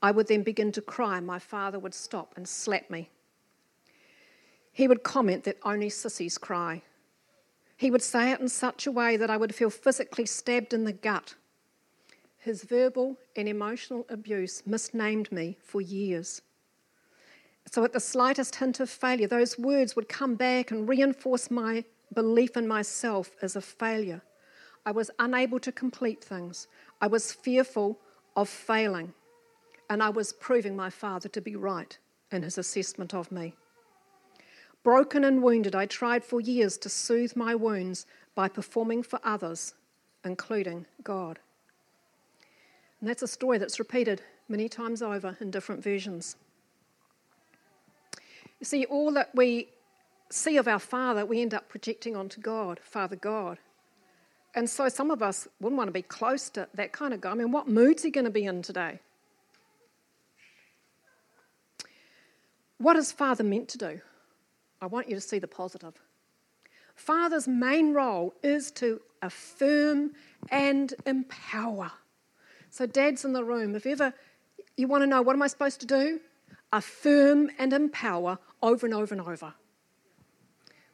I 0.03 0.11
would 0.11 0.27
then 0.27 0.43
begin 0.43 0.73
to 0.73 0.83
cry, 0.83 1.19
and 1.19 1.27
my 1.27 1.39
father 1.39 1.79
would 1.79 1.95
stop 1.95 2.35
and 2.37 2.49
slap 2.49 2.91
me. 2.91 3.11
He 4.73 4.89
would 4.89 5.05
comment 5.05 5.45
that 5.45 5.59
only 5.63 5.89
sissies 5.89 6.37
cry. 6.37 6.83
He 7.77 7.91
would 7.91 8.03
say 8.03 8.33
it 8.33 8.41
in 8.41 8.49
such 8.49 8.87
a 8.87 8.93
way 8.93 9.17
that 9.17 9.31
I 9.31 9.37
would 9.37 9.55
feel 9.55 9.71
physically 9.71 10.27
stabbed 10.27 10.73
in 10.73 10.85
the 10.85 10.93
gut. 10.93 11.35
His 12.39 12.63
verbal 12.63 13.19
and 13.35 13.49
emotional 13.49 14.07
abuse 14.09 14.63
misnamed 14.67 15.31
me 15.31 15.59
for 15.63 15.81
years. 15.81 16.43
So, 17.71 17.85
at 17.85 17.93
the 17.93 18.01
slightest 18.01 18.55
hint 18.57 18.79
of 18.81 18.89
failure, 18.89 19.27
those 19.27 19.59
words 19.59 19.97
would 19.97 20.09
come 20.09 20.37
back 20.37 20.71
and 20.71 20.89
reinforce 20.89 21.51
my 21.51 21.85
belief 22.15 22.57
in 22.57 22.69
myself 22.69 23.33
as 23.43 23.57
a 23.57 23.61
failure. 23.61 24.23
I 24.87 24.93
was 24.93 25.11
unable 25.19 25.59
to 25.61 25.73
complete 25.73 26.23
things. 26.23 26.69
I 27.01 27.09
was 27.09 27.33
fearful 27.33 27.99
of 28.37 28.49
failing. 28.49 29.13
And 29.91 30.03
I 30.03 30.11
was 30.11 30.33
proving 30.33 30.77
my 30.77 30.91
father 30.91 31.29
to 31.31 31.41
be 31.41 31.57
right 31.57 31.99
in 32.31 32.43
his 32.43 32.59
assessment 32.59 33.13
of 33.13 33.33
me. 33.33 33.55
Broken 34.87 35.25
and 35.25 35.43
wounded, 35.43 35.75
I 35.75 35.87
tried 35.87 36.23
for 36.23 36.41
years 36.41 36.79
to 36.79 36.89
soothe 36.89 37.35
my 37.35 37.57
wounds 37.57 38.07
by 38.37 38.49
performing 38.49 39.03
for 39.03 39.19
others, 39.25 39.75
including 40.25 40.87
God. 41.03 41.41
And 43.01 43.11
that's 43.11 43.23
a 43.23 43.27
story 43.27 43.59
that's 43.59 43.81
repeated 43.81 44.23
many 44.49 44.69
times 44.69 45.03
over 45.03 45.37
in 45.41 45.51
different 45.51 45.83
versions. 45.83 46.37
You 48.61 48.65
see, 48.65 48.85
all 48.85 49.11
that 49.15 49.35
we 49.35 49.71
see 50.31 50.57
of 50.57 50.69
our 50.69 50.79
Father, 50.79 51.27
we 51.27 51.43
end 51.43 51.53
up 51.53 51.69
projecting 51.69 52.15
onto 52.15 52.41
God, 52.41 52.79
Father 52.81 53.17
God. 53.17 53.59
And 54.55 54.71
so 54.71 54.89
some 54.89 55.11
of 55.11 55.21
us 55.21 55.49
wouldn't 55.61 55.79
want 55.79 55.89
to 55.89 55.93
be 55.93 56.03
close 56.03 56.49
to 56.51 56.69
that 56.75 56.93
kind 56.93 57.13
of 57.13 57.21
guy. 57.21 57.33
I 57.33 57.35
mean, 57.35 57.51
what 57.51 57.67
mood's 57.67 58.05
he 58.05 58.13
going 58.13 58.25
to 58.25 58.31
be 58.31 58.45
in 58.45 58.63
today? 58.63 59.01
What 62.79 62.95
is 62.95 63.11
Father 63.11 63.43
meant 63.43 63.67
to 63.71 63.79
do? 63.79 64.01
I 64.81 64.87
want 64.87 65.09
you 65.09 65.15
to 65.15 65.21
see 65.21 65.39
the 65.39 65.49
positive. 65.49 65.95
Father's 66.95 67.47
main 67.47 67.93
role 67.93 68.35
is 68.43 68.71
to 68.73 69.01
affirm 69.23 70.13
and 70.51 70.95
empower. 71.05 71.91
So, 72.71 72.87
dads 72.87 73.25
in 73.25 73.33
the 73.33 73.45
room, 73.45 73.75
if 73.75 73.87
ever 73.87 74.13
you 74.77 74.89
want 74.89 75.03
to 75.03 75.07
know 75.07 75.23
what 75.23 75.35
am 75.35 75.43
I 75.43 75.47
supposed 75.47 75.81
to 75.81 75.87
do? 75.87 76.21
Affirm 76.73 77.51
and 77.59 77.73
empower 77.73 78.39
over 78.63 78.87
and 78.87 78.95
over 78.95 79.15
and 79.15 79.23
over. 79.23 79.55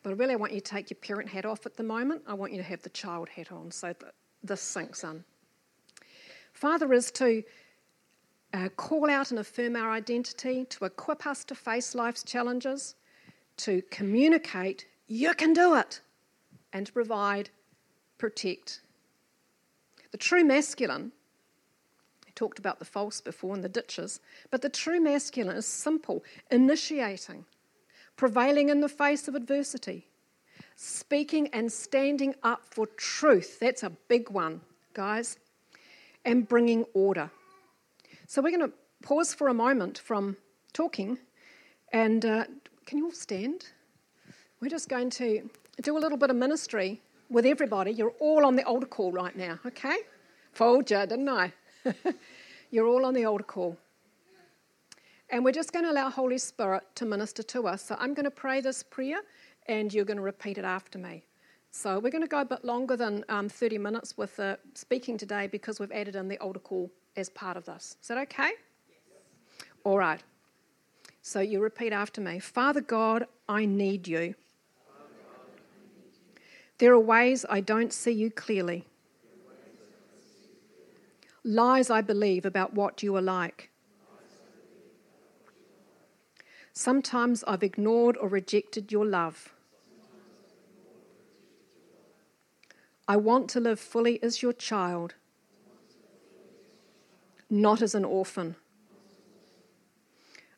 But 0.03 0.19
really, 0.19 0.35
I 0.35 0.37
want 0.37 0.53
you 0.53 0.61
to 0.61 0.71
take 0.71 0.91
your 0.91 0.99
parent 0.99 1.29
hat 1.29 1.45
off 1.45 1.67
at 1.67 1.77
the 1.77 1.83
moment. 1.83 2.23
I 2.27 2.35
want 2.35 2.53
you 2.53 2.59
to 2.59 2.65
have 2.65 2.83
the 2.83 2.91
child 2.91 3.29
hat 3.29 3.53
on 3.53 3.71
so 3.71 3.89
that 3.89 4.15
this 4.43 4.61
sinks 4.61 5.05
in. 5.05 5.25
Father 6.53 6.93
is 6.93 7.11
to 7.13 7.43
uh, 8.53 8.69
call 8.77 9.09
out 9.09 9.31
and 9.31 9.41
affirm 9.41 9.77
our 9.77 9.91
identity, 9.91 10.65
to 10.67 10.85
equip 10.85 11.27
us 11.27 11.45
to 11.45 11.55
face 11.55 11.95
life's 11.95 12.23
challenges, 12.23 12.97
to 13.59 13.83
communicate, 13.91 14.87
you 15.07 15.35
can 15.35 15.53
do 15.53 15.75
it, 15.75 16.01
and 16.73 16.87
to 16.87 16.93
provide, 16.93 17.51
protect. 18.19 18.81
The 20.11 20.19
true 20.19 20.45
masculine 20.45 21.13
I 22.27 22.31
talked 22.35 22.59
about 22.59 22.79
the 22.79 22.87
false 22.87 23.21
before 23.21 23.55
and 23.55 23.63
the 23.63 23.69
ditches, 23.69 24.21
but 24.51 24.63
the 24.63 24.71
true 24.71 25.01
masculine 25.01 25.55
is 25.55 25.67
simple, 25.67 26.25
initiating, 26.51 27.45
prevailing 28.17 28.71
in 28.71 28.81
the 28.81 28.89
face 28.89 29.29
of 29.29 29.35
adversity, 29.35 30.07
speaking 30.75 31.49
and 31.49 31.71
standing 31.71 32.35
up 32.43 32.63
for 32.65 32.87
truth. 32.87 33.61
That's 33.61 33.83
a 33.83 33.91
big 34.09 34.31
one, 34.31 34.63
guys, 34.95 35.37
and 36.25 36.49
bringing 36.49 36.85
order. 36.95 37.31
So 38.27 38.41
we're 38.41 38.57
going 38.57 38.71
to 38.71 38.77
pause 39.03 39.35
for 39.35 39.49
a 39.49 39.55
moment 39.55 39.99
from 39.99 40.39
talking, 40.73 41.19
and 41.93 42.25
uh, 42.25 42.45
can 42.87 42.99
you 42.99 43.07
all 43.07 43.13
stand? 43.13 43.67
We're 44.61 44.69
just 44.69 44.89
going 44.89 45.11
to 45.11 45.49
do 45.83 45.97
a 45.97 46.01
little 46.01 46.19
bit 46.19 46.31
of 46.31 46.37
ministry 46.37 47.01
with 47.31 47.47
everybody. 47.47 47.91
You're 47.93 48.15
all 48.21 48.45
on 48.45 48.57
the 48.57 48.65
altar 48.65 48.87
call 48.87 49.13
right 49.13 49.37
now, 49.37 49.59
okay? 49.67 49.97
Fold 50.53 50.91
you, 50.91 50.99
didn't 51.07 51.29
I? 51.29 51.53
You're 52.71 52.87
all 52.87 53.05
on 53.05 53.15
the 53.15 53.25
altar 53.25 53.45
call. 53.45 53.77
And 55.31 55.45
we're 55.45 55.53
just 55.53 55.73
going 55.73 55.85
to 55.85 55.91
allow 55.91 56.11
Holy 56.11 56.39
Spirit 56.39 56.85
to 56.97 57.07
minister 57.07 57.43
to 57.43 57.67
us. 57.67 57.83
So 57.83 57.97
I'm 57.99 58.13
going 58.13 58.25
to 58.25 58.31
pray 58.31 58.61
this 58.61 58.83
prayer 58.83 59.21
and 59.67 59.93
you're 59.93 60.05
going 60.05 60.19
to 60.19 60.23
repeat 60.23 60.59
it 60.59 60.65
after 60.65 60.99
me. 60.99 61.25
So 61.71 61.99
we're 61.99 62.11
going 62.11 62.23
to 62.23 62.29
go 62.29 62.41
a 62.41 62.45
bit 62.45 62.65
longer 62.67 62.97
than 62.97 63.25
um, 63.31 63.49
30 63.49 63.79
minutes 63.79 64.19
with 64.19 64.37
the 64.37 64.59
speaking 64.75 65.17
today 65.17 65.47
because 65.47 65.81
we've 65.81 65.91
added 65.91 66.17
in 66.17 66.29
the 66.29 66.37
altar 66.39 66.61
call 66.61 66.91
as 67.17 67.31
part 67.31 67.57
of 67.57 67.65
this. 67.65 67.97
Is 68.03 68.09
that 68.09 68.19
okay? 68.19 68.51
Yes. 68.91 69.69
All 69.85 69.97
right. 69.97 70.23
So 71.23 71.41
you 71.41 71.61
repeat 71.61 71.93
after 71.93 72.21
me 72.21 72.39
Father 72.39 72.81
God, 72.81 73.27
I 73.49 73.65
need 73.65 74.07
you. 74.07 74.35
There 76.79 76.93
are 76.93 77.01
ways 77.01 77.47
I 77.49 77.61
don't 77.61 77.93
see 77.93 78.13
you 78.13 78.31
clearly 78.31 78.87
lies 81.45 81.91
I 81.91 82.01
believe 82.01 82.45
about 82.45 82.75
what 82.75 83.03
you 83.03 83.17
are 83.17 83.23
like. 83.23 83.71
Sometimes 86.73 87.45
I've 87.47 87.63
ignored 87.63 88.17
or 88.17 88.29
rejected 88.29 88.93
your 88.93 89.05
love. 89.05 89.53
I 93.09 93.17
want 93.17 93.51
to 93.51 93.61
live 93.61 93.81
fully 93.81 94.23
as 94.23 94.41
your 94.43 94.53
child, 94.53 95.15
not 97.51 97.83
as 97.83 97.95
an 97.95 98.05
orphan. 98.05 98.57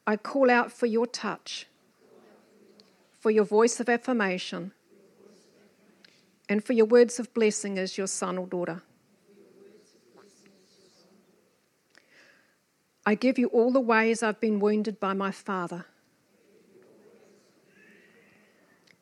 I 0.07 0.17
call 0.17 0.51
out 0.51 0.71
for 0.71 0.87
your 0.87 1.07
touch, 1.07 1.67
for 3.19 3.31
your 3.31 3.45
voice 3.45 3.81
of 3.81 3.89
affirmation, 3.89 4.73
and 6.49 6.63
for 6.63 6.75
your 6.75 6.85
words 6.85 7.19
of 7.19 7.33
blessing 7.33 7.79
as 7.79 7.97
your 7.97 8.07
son 8.07 8.37
or 8.37 8.47
daughter. 8.47 8.83
I 13.07 13.15
give 13.15 13.39
you 13.39 13.49
all 13.49 13.71
the 13.71 13.81
ways 13.81 14.23
I've 14.23 14.41
been 14.41 14.61
wounded 14.61 14.99
by 14.99 15.13
my 15.13 15.31
Father, 15.31 15.87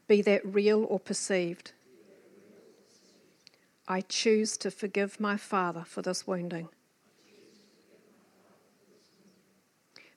be 0.08 0.22
that 0.22 0.44
real 0.44 0.84
or 0.84 0.98
perceived. 0.98 1.72
I 3.88 4.00
choose 4.02 4.56
to 4.58 4.70
forgive 4.70 5.20
my 5.20 5.36
Father 5.36 5.84
for 5.84 6.02
this 6.02 6.26
wounding. 6.26 6.68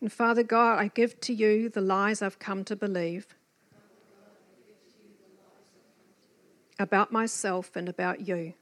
And 0.05 0.13
Father 0.13 0.43
God, 0.43 0.77
I 0.77 0.89
give 0.89 1.19
to 1.21 1.33
you 1.33 1.67
the 1.67 1.81
lies 1.81 2.21
I've 2.21 2.37
come 2.37 2.63
to 2.65 2.75
believe 2.75 3.25
about 6.77 7.11
myself 7.11 7.75
and 7.75 7.89
about 7.89 8.27
you. 8.27 8.53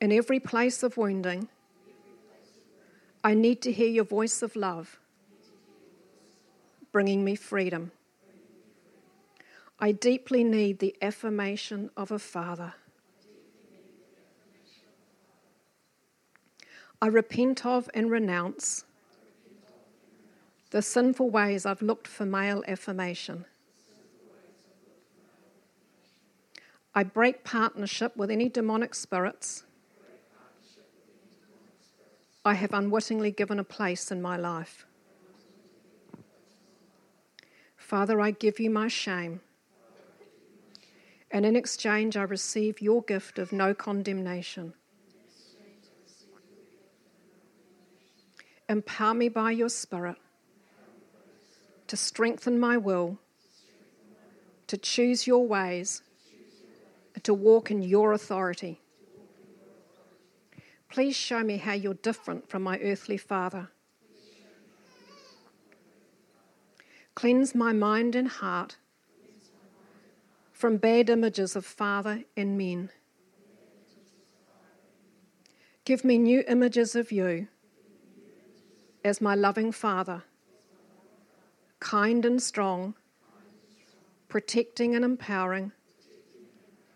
In 0.00 0.12
every 0.12 0.38
place 0.38 0.84
of 0.84 0.96
wounding, 0.96 1.48
I 3.24 3.34
need 3.34 3.60
to 3.62 3.72
hear 3.72 3.88
your 3.88 4.04
voice 4.04 4.40
of 4.40 4.54
love, 4.54 5.00
bringing 6.92 7.24
me 7.24 7.34
freedom. 7.34 7.90
I 9.80 9.90
deeply 9.90 10.44
need 10.44 10.78
the 10.78 10.94
affirmation 11.02 11.90
of 11.96 12.12
a 12.12 12.20
father. 12.20 12.74
I 17.02 17.06
repent 17.06 17.64
of 17.64 17.88
and 17.94 18.10
renounce 18.10 18.84
the 20.70 20.82
sinful 20.82 21.30
ways 21.30 21.66
I've 21.66 21.82
looked 21.82 22.06
for 22.06 22.24
male 22.24 22.62
affirmation. 22.68 23.44
I 26.94 27.04
break 27.04 27.44
partnership 27.44 28.16
with 28.16 28.30
any 28.30 28.48
demonic 28.48 28.94
spirits 28.94 29.64
I 32.42 32.54
have 32.54 32.72
unwittingly 32.72 33.32
given 33.32 33.58
a 33.58 33.64
place 33.64 34.10
in 34.10 34.22
my 34.22 34.36
life. 34.36 34.86
Father, 37.76 38.20
I 38.20 38.30
give 38.30 38.58
you 38.58 38.70
my 38.70 38.88
shame 38.88 39.40
and 41.30 41.46
in 41.46 41.54
exchange 41.54 42.16
I 42.16 42.22
receive 42.22 42.80
your 42.80 43.02
gift 43.02 43.38
of 43.38 43.52
no 43.52 43.74
condemnation. 43.74 44.74
Empower 48.70 49.14
me 49.14 49.28
by 49.28 49.50
your 49.50 49.68
Spirit 49.68 50.14
to 51.88 51.96
strengthen 51.96 52.60
my 52.60 52.76
will, 52.76 53.18
to 54.68 54.76
choose 54.76 55.26
your 55.26 55.44
ways, 55.44 56.02
to 57.24 57.34
walk 57.34 57.72
in 57.72 57.82
your 57.82 58.12
authority. 58.12 58.80
Please 60.88 61.16
show 61.16 61.42
me 61.42 61.56
how 61.56 61.72
you're 61.72 61.94
different 61.94 62.48
from 62.48 62.62
my 62.62 62.78
earthly 62.78 63.16
father. 63.16 63.70
Cleanse 67.16 67.56
my 67.56 67.72
mind 67.72 68.14
and 68.14 68.28
heart 68.28 68.76
from 70.52 70.76
bad 70.76 71.10
images 71.10 71.56
of 71.56 71.66
father 71.66 72.22
and 72.36 72.56
men. 72.56 72.90
Give 75.84 76.04
me 76.04 76.18
new 76.18 76.44
images 76.46 76.94
of 76.94 77.10
you 77.10 77.48
as 79.04 79.20
my 79.20 79.34
loving 79.34 79.72
Father, 79.72 80.22
kind 81.78 82.24
and 82.24 82.42
strong, 82.42 82.94
protecting 84.28 84.94
and 84.94 85.04
empowering, 85.04 85.72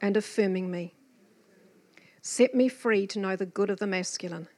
and 0.00 0.16
affirming 0.16 0.70
me. 0.70 0.94
Set 2.20 2.54
me 2.54 2.68
free 2.68 3.06
to 3.06 3.18
know 3.18 3.36
the 3.36 3.46
good 3.46 3.70
of 3.70 3.78
the 3.78 3.86
masculine. 3.86 4.48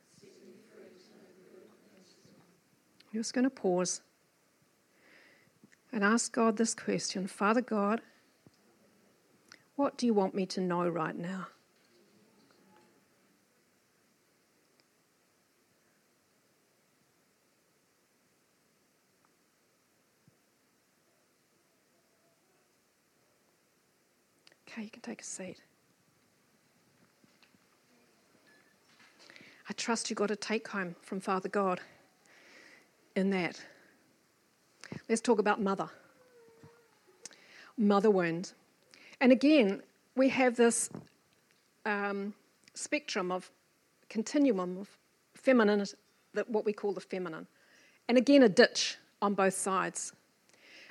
I'm 3.12 3.20
just 3.20 3.32
going 3.32 3.44
to 3.44 3.50
pause 3.50 4.02
and 5.92 6.04
ask 6.04 6.32
God 6.32 6.56
this 6.56 6.74
question 6.74 7.26
Father 7.26 7.60
God, 7.60 8.02
what 9.76 9.96
do 9.96 10.06
you 10.06 10.14
want 10.14 10.34
me 10.34 10.46
to 10.46 10.60
know 10.60 10.88
right 10.88 11.16
now? 11.16 11.48
Okay, 24.76 24.84
you 24.84 24.90
can 24.90 25.00
take 25.00 25.22
a 25.22 25.24
seat. 25.24 25.56
I 29.70 29.72
trust 29.72 30.10
you 30.10 30.16
got 30.16 30.30
a 30.30 30.36
take 30.36 30.68
home 30.68 30.94
from 31.00 31.18
Father 31.18 31.48
God 31.48 31.80
in 33.14 33.30
that. 33.30 33.58
Let's 35.08 35.22
talk 35.22 35.38
about 35.38 35.62
mother. 35.62 35.88
Mother 37.78 38.10
wound. 38.10 38.52
And 39.22 39.32
again, 39.32 39.82
we 40.14 40.28
have 40.28 40.56
this 40.56 40.90
um, 41.86 42.34
spectrum 42.74 43.32
of 43.32 43.50
continuum 44.10 44.76
of 44.76 44.90
feminine, 45.34 45.86
what 46.48 46.66
we 46.66 46.74
call 46.74 46.92
the 46.92 47.00
feminine. 47.00 47.46
And 48.08 48.18
again, 48.18 48.42
a 48.42 48.48
ditch 48.50 48.98
on 49.22 49.32
both 49.32 49.54
sides. 49.54 50.12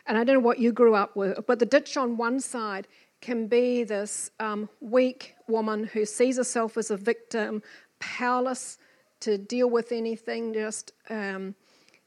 And 0.08 0.18
I 0.18 0.24
don't 0.24 0.36
know 0.38 0.40
what 0.40 0.58
you 0.60 0.72
grew 0.72 0.96
up 0.96 1.16
with, 1.16 1.46
but 1.46 1.60
the 1.60 1.66
ditch 1.66 1.98
on 1.98 2.18
one 2.18 2.40
side 2.40 2.88
can 3.26 3.48
be 3.48 3.84
this 3.84 4.30
um, 4.40 4.70
weak 4.82 5.34
woman 5.48 5.84
who 5.84 6.06
sees 6.06 6.38
herself 6.38 6.78
as 6.78 6.92
a 6.92 6.98
victim, 6.98 7.64
powerless 8.00 8.78
to 9.22 9.36
deal 9.36 9.68
with 9.68 9.92
anything, 9.92 10.54
just, 10.54 10.92
um, 11.10 11.56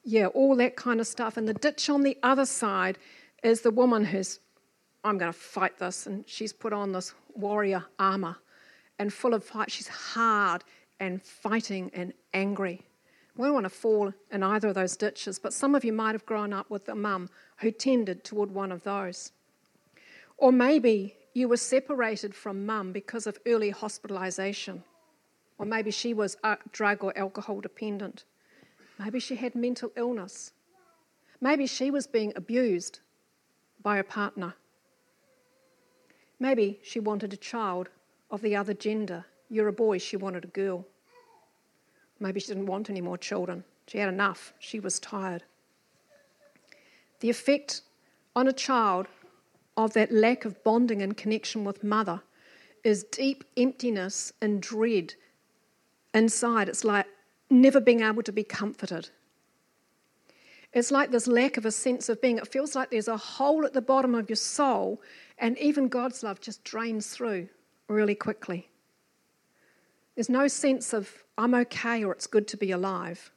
yeah, 0.04 0.26
all 0.26 0.54
that 0.54 0.76
kind 0.76 1.00
of 1.00 1.08
stuff. 1.08 1.36
And 1.36 1.48
the 1.48 1.54
ditch 1.54 1.90
on 1.90 2.02
the 2.02 2.16
other 2.22 2.46
side 2.46 2.98
is 3.42 3.62
the 3.62 3.72
woman 3.72 4.04
who's, 4.04 4.38
I'm 5.02 5.18
going 5.18 5.32
to 5.32 5.38
fight 5.38 5.76
this, 5.78 6.06
and 6.06 6.24
she's 6.28 6.52
put 6.52 6.72
on 6.72 6.92
this 6.92 7.12
warrior 7.34 7.84
armor 7.98 8.36
and 9.00 9.12
full 9.12 9.34
of 9.34 9.42
fight. 9.42 9.72
She's 9.72 9.88
hard 9.88 10.62
and 11.00 11.20
fighting 11.20 11.90
and 11.94 12.12
angry. 12.32 12.86
We 13.36 13.46
don't 13.46 13.54
want 13.54 13.64
to 13.64 13.70
fall 13.70 14.12
in 14.30 14.44
either 14.44 14.68
of 14.68 14.76
those 14.76 14.96
ditches, 14.96 15.40
but 15.40 15.52
some 15.52 15.74
of 15.74 15.84
you 15.84 15.92
might 15.92 16.14
have 16.14 16.26
grown 16.26 16.52
up 16.52 16.70
with 16.70 16.88
a 16.88 16.94
mum 16.94 17.28
who 17.56 17.72
tended 17.72 18.22
toward 18.22 18.52
one 18.52 18.70
of 18.70 18.84
those. 18.84 19.32
Or 20.38 20.52
maybe 20.52 21.16
you 21.34 21.48
were 21.48 21.56
separated 21.56 22.34
from 22.34 22.64
mum 22.64 22.92
because 22.92 23.26
of 23.26 23.38
early 23.46 23.72
hospitalisation. 23.72 24.82
Or 25.58 25.66
maybe 25.66 25.90
she 25.90 26.14
was 26.14 26.36
uh, 26.44 26.56
drug 26.72 27.02
or 27.02 27.16
alcohol 27.18 27.60
dependent. 27.60 28.24
Maybe 28.98 29.18
she 29.18 29.36
had 29.36 29.54
mental 29.54 29.92
illness. 29.96 30.52
Maybe 31.40 31.66
she 31.66 31.90
was 31.90 32.06
being 32.06 32.32
abused 32.36 33.00
by 33.82 33.98
a 33.98 34.04
partner. 34.04 34.54
Maybe 36.40 36.78
she 36.82 37.00
wanted 37.00 37.32
a 37.32 37.36
child 37.36 37.88
of 38.30 38.40
the 38.42 38.54
other 38.54 38.74
gender. 38.74 39.24
You're 39.48 39.68
a 39.68 39.72
boy, 39.72 39.98
she 39.98 40.16
wanted 40.16 40.44
a 40.44 40.48
girl. 40.48 40.86
Maybe 42.20 42.40
she 42.40 42.48
didn't 42.48 42.66
want 42.66 42.90
any 42.90 43.00
more 43.00 43.18
children. 43.18 43.64
She 43.86 43.98
had 43.98 44.08
enough. 44.08 44.52
She 44.58 44.78
was 44.78 45.00
tired. 45.00 45.42
The 47.20 47.30
effect 47.30 47.82
on 48.36 48.46
a 48.46 48.52
child 48.52 49.06
of 49.78 49.92
that 49.92 50.10
lack 50.10 50.44
of 50.44 50.62
bonding 50.64 51.00
and 51.00 51.16
connection 51.16 51.64
with 51.64 51.84
mother 51.84 52.20
is 52.82 53.04
deep 53.04 53.44
emptiness 53.56 54.32
and 54.42 54.60
dread 54.60 55.14
inside. 56.12 56.68
It's 56.68 56.84
like 56.84 57.06
never 57.48 57.80
being 57.80 58.00
able 58.00 58.24
to 58.24 58.32
be 58.32 58.42
comforted. 58.42 59.08
It's 60.72 60.90
like 60.90 61.12
this 61.12 61.28
lack 61.28 61.56
of 61.56 61.64
a 61.64 61.70
sense 61.70 62.08
of 62.08 62.20
being. 62.20 62.38
It 62.38 62.48
feels 62.48 62.74
like 62.74 62.90
there's 62.90 63.06
a 63.06 63.16
hole 63.16 63.64
at 63.64 63.72
the 63.72 63.80
bottom 63.80 64.16
of 64.16 64.28
your 64.28 64.36
soul, 64.36 65.00
and 65.38 65.56
even 65.58 65.86
God's 65.86 66.24
love 66.24 66.40
just 66.40 66.64
drains 66.64 67.06
through 67.06 67.48
really 67.88 68.16
quickly. 68.16 68.68
There's 70.16 70.28
no 70.28 70.48
sense 70.48 70.92
of, 70.92 71.24
I'm 71.38 71.54
okay 71.54 72.04
or 72.04 72.12
it's 72.12 72.26
good 72.26 72.48
to 72.48 72.56
be 72.56 72.72
alive. 72.72 73.30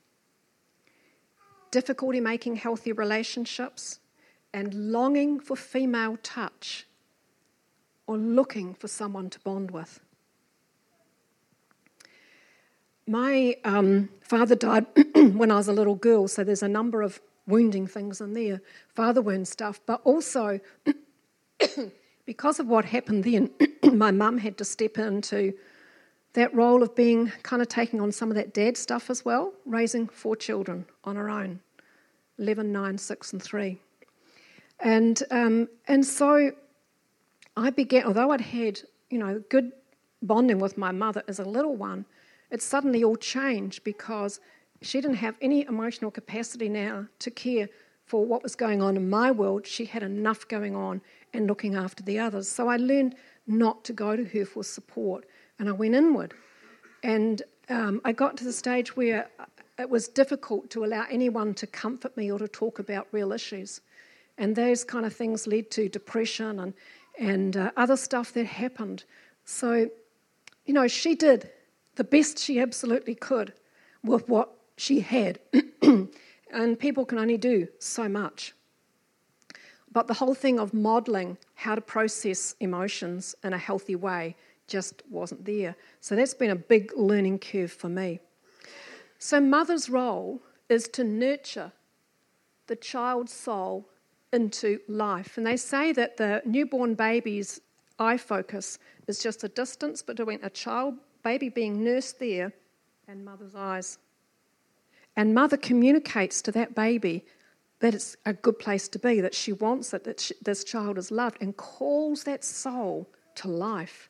Difficulty 1.70 2.20
making 2.20 2.56
healthy 2.56 2.92
relationships, 2.92 4.00
and 4.54 4.74
longing 4.74 5.40
for 5.40 5.56
female 5.56 6.18
touch 6.24 6.86
or 8.08 8.18
looking 8.18 8.74
for 8.74 8.88
someone 8.88 9.30
to 9.30 9.40
bond 9.40 9.72
with. 9.72 10.00
My 13.08 13.56
um, 13.64 14.10
father 14.22 14.56
died 14.56 14.86
when 15.16 15.52
I 15.52 15.56
was 15.56 15.68
a 15.68 15.74
little 15.74 15.96
girl, 15.96 16.28
so 16.28 16.44
there's 16.44 16.64
a 16.64 16.68
number 16.68 17.02
of 17.02 17.22
wounding 17.48 17.88
things 17.88 18.22
in 18.22 18.34
there, 18.34 18.62
father 18.94 19.22
wound 19.22 19.48
stuff, 19.48 19.82
but 19.86 20.02
also 20.04 20.60
because 22.26 22.60
of 22.60 22.68
what 22.68 22.86
happened 22.86 23.24
then, 23.24 23.50
my 23.94 24.12
mum 24.12 24.38
had 24.38 24.58
to 24.58 24.66
step 24.66 24.98
into 24.98 25.54
that 26.34 26.54
role 26.54 26.82
of 26.82 26.96
being 26.96 27.32
kind 27.44 27.62
of 27.62 27.68
taking 27.68 28.00
on 28.00 28.12
some 28.12 28.30
of 28.30 28.36
that 28.36 28.54
dad 28.54 28.78
stuff 28.78 29.10
as 29.10 29.26
well, 29.26 29.54
raising 29.66 30.08
four 30.08 30.36
children 30.36 30.86
on 31.04 31.16
her 31.16 31.30
own 31.30 31.60
11, 32.38 32.72
9, 32.72 32.98
6, 32.98 33.34
and 33.34 33.44
3. 33.44 33.80
And, 34.82 35.22
um, 35.32 35.70
and 35.88 36.06
so 36.06 36.52
I 37.56 37.70
began, 37.70 38.06
although 38.06 38.32
I'd 38.32 38.42
had, 38.42 38.82
you 39.10 39.20
know, 39.20 39.44
good 39.50 39.72
bonding 40.22 40.60
with 40.60 40.78
my 40.78 40.92
mother 40.92 41.24
as 41.28 41.40
a 41.40 41.46
little 41.46 41.76
one, 41.76 42.06
it 42.50 42.62
suddenly 42.62 43.04
all 43.04 43.16
changed 43.16 43.84
because 43.84 44.40
she 44.82 45.00
didn't 45.00 45.18
have 45.18 45.36
any 45.42 45.66
emotional 45.66 46.12
capacity 46.12 46.68
now 46.68 47.08
to 47.20 47.32
care 47.32 47.70
for 48.06 48.26
what 48.26 48.44
was 48.44 48.56
going 48.56 48.82
on 48.82 48.98
in 48.98 49.10
my 49.10 49.32
world. 49.32 49.66
She 49.66 49.86
had 49.86 50.04
enough 50.04 50.48
going 50.48 50.76
on 50.76 51.02
and 51.34 51.48
looking 51.48 51.76
after 51.76 52.04
the 52.04 52.20
others. 52.20 52.48
So 52.48 52.68
I 52.68 52.78
learned 52.78 53.16
not 53.48 53.84
to 53.86 53.94
go 53.94 54.16
to 54.16 54.24
her 54.24 54.46
for 54.46 54.64
support 54.64 55.26
and 55.60 55.70
I 55.70 55.72
went 55.72 55.96
inward. 55.96 56.34
And 57.04 57.42
um, 57.70 58.02
I 58.04 58.12
got 58.12 58.36
to 58.38 58.44
the 58.44 58.52
stage 58.52 58.96
where 58.96 59.30
it 59.80 59.90
was 59.90 60.08
difficult 60.08 60.70
to 60.72 60.84
allow 60.84 61.06
anyone 61.10 61.54
to 61.56 61.68
comfort 61.68 62.18
me 62.18 62.32
or 62.32 62.40
to 62.40 62.48
talk 62.48 62.80
about 62.80 63.08
real 63.12 63.32
issues. 63.32 63.82
And 64.38 64.56
those 64.56 64.84
kind 64.84 65.06
of 65.06 65.14
things 65.14 65.48
led 65.48 65.72
to 65.72 65.90
depression 65.90 66.60
and, 66.60 66.74
and 67.20 67.58
uh, 67.58 67.72
other 67.78 67.98
stuff 67.98 68.34
that 68.34 68.46
happened. 68.46 69.04
So, 69.46 69.90
you 70.66 70.74
know, 70.74 70.88
she 70.88 71.16
did 71.16 71.50
the 71.96 72.04
best 72.04 72.40
she 72.40 72.60
absolutely 72.60 73.16
could 73.16 73.54
with 74.04 74.28
what 74.28 74.50
she 74.78 75.02
had. 75.02 75.40
and 75.82 76.80
people 76.80 77.06
can 77.06 77.20
only 77.20 77.38
do 77.38 77.68
so 77.80 78.08
much. 78.08 78.54
But 79.92 80.08
the 80.08 80.14
whole 80.14 80.34
thing 80.34 80.60
of 80.60 80.74
modeling 80.74 81.38
how 81.56 81.76
to 81.76 81.82
process 81.82 82.56
emotions 82.60 83.36
in 83.44 83.54
a 83.54 83.58
healthy 83.58 83.96
way 83.96 84.36
just 84.68 85.04
wasn't 85.10 85.44
there. 85.46 85.76
So 86.00 86.16
that's 86.16 86.34
been 86.34 86.52
a 86.52 86.56
big 86.56 86.92
learning 86.96 87.40
curve 87.40 87.72
for 87.72 87.90
me. 87.90 88.22
So, 89.20 89.40
mother's 89.40 89.90
role 89.90 90.42
is 90.70 90.88
to 90.90 91.04
nurture 91.04 91.74
the 92.68 92.76
child's 92.76 93.34
soul 93.34 93.88
into 94.34 94.80
life. 94.88 95.38
And 95.38 95.46
they 95.46 95.58
say 95.58 95.92
that 95.94 96.18
the 96.18 96.42
newborn 96.46 96.96
baby's 96.96 97.62
eye 98.00 98.18
focus 98.18 98.80
is 99.08 99.20
just 99.20 99.44
a 99.44 99.50
distance 99.50 100.02
between 100.02 100.40
a 100.44 100.50
child 100.50 100.96
baby 101.24 101.50
being 101.50 101.84
nursed 101.84 102.20
there 102.20 102.54
and 103.08 103.24
mother's 103.24 103.56
eyes. 103.56 103.98
And 105.16 105.34
mother 105.34 105.58
communicates 105.58 106.42
to 106.44 106.52
that 106.54 106.74
baby 106.74 107.26
that 107.80 107.94
it's 107.94 108.16
a 108.26 108.34
good 108.34 108.58
place 108.60 108.88
to 108.88 109.00
be, 109.00 109.22
that 109.22 109.36
she 109.36 109.52
wants 109.54 109.94
it, 109.94 110.04
that 110.04 110.20
she, 110.20 110.36
this 110.42 110.64
child 110.64 110.98
is 110.98 111.12
loved, 111.12 111.38
and 111.42 111.58
calls 111.58 112.24
that 112.24 112.44
soul 112.44 113.10
to 113.36 113.48
life. 113.48 114.10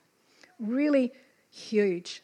Really 0.60 1.12
huge. 1.49 2.21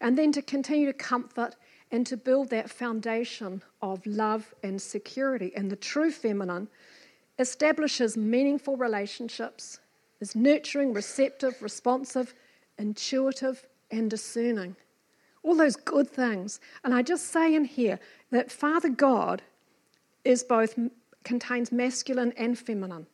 And 0.00 0.18
then 0.18 0.32
to 0.32 0.42
continue 0.42 0.86
to 0.86 0.92
comfort 0.92 1.56
and 1.90 2.06
to 2.06 2.16
build 2.16 2.50
that 2.50 2.68
foundation 2.68 3.62
of 3.80 4.04
love 4.04 4.52
and 4.62 4.82
security. 4.82 5.52
And 5.56 5.70
the 5.70 5.76
true 5.76 6.10
feminine 6.10 6.68
establishes 7.38 8.16
meaningful 8.16 8.76
relationships, 8.76 9.80
is 10.20 10.34
nurturing, 10.34 10.92
receptive, 10.92 11.60
responsive, 11.62 12.34
intuitive, 12.78 13.66
and 13.90 14.10
discerning. 14.10 14.76
All 15.42 15.56
those 15.56 15.76
good 15.76 16.08
things. 16.08 16.60
And 16.84 16.94
I 16.94 17.02
just 17.02 17.26
say 17.26 17.54
in 17.54 17.64
here 17.64 17.98
that 18.30 18.50
Father 18.50 18.88
God 18.88 19.42
is 20.24 20.42
both 20.42 20.78
contains 21.24 21.70
masculine 21.72 22.32
and 22.36 22.58
feminine. 22.58 23.06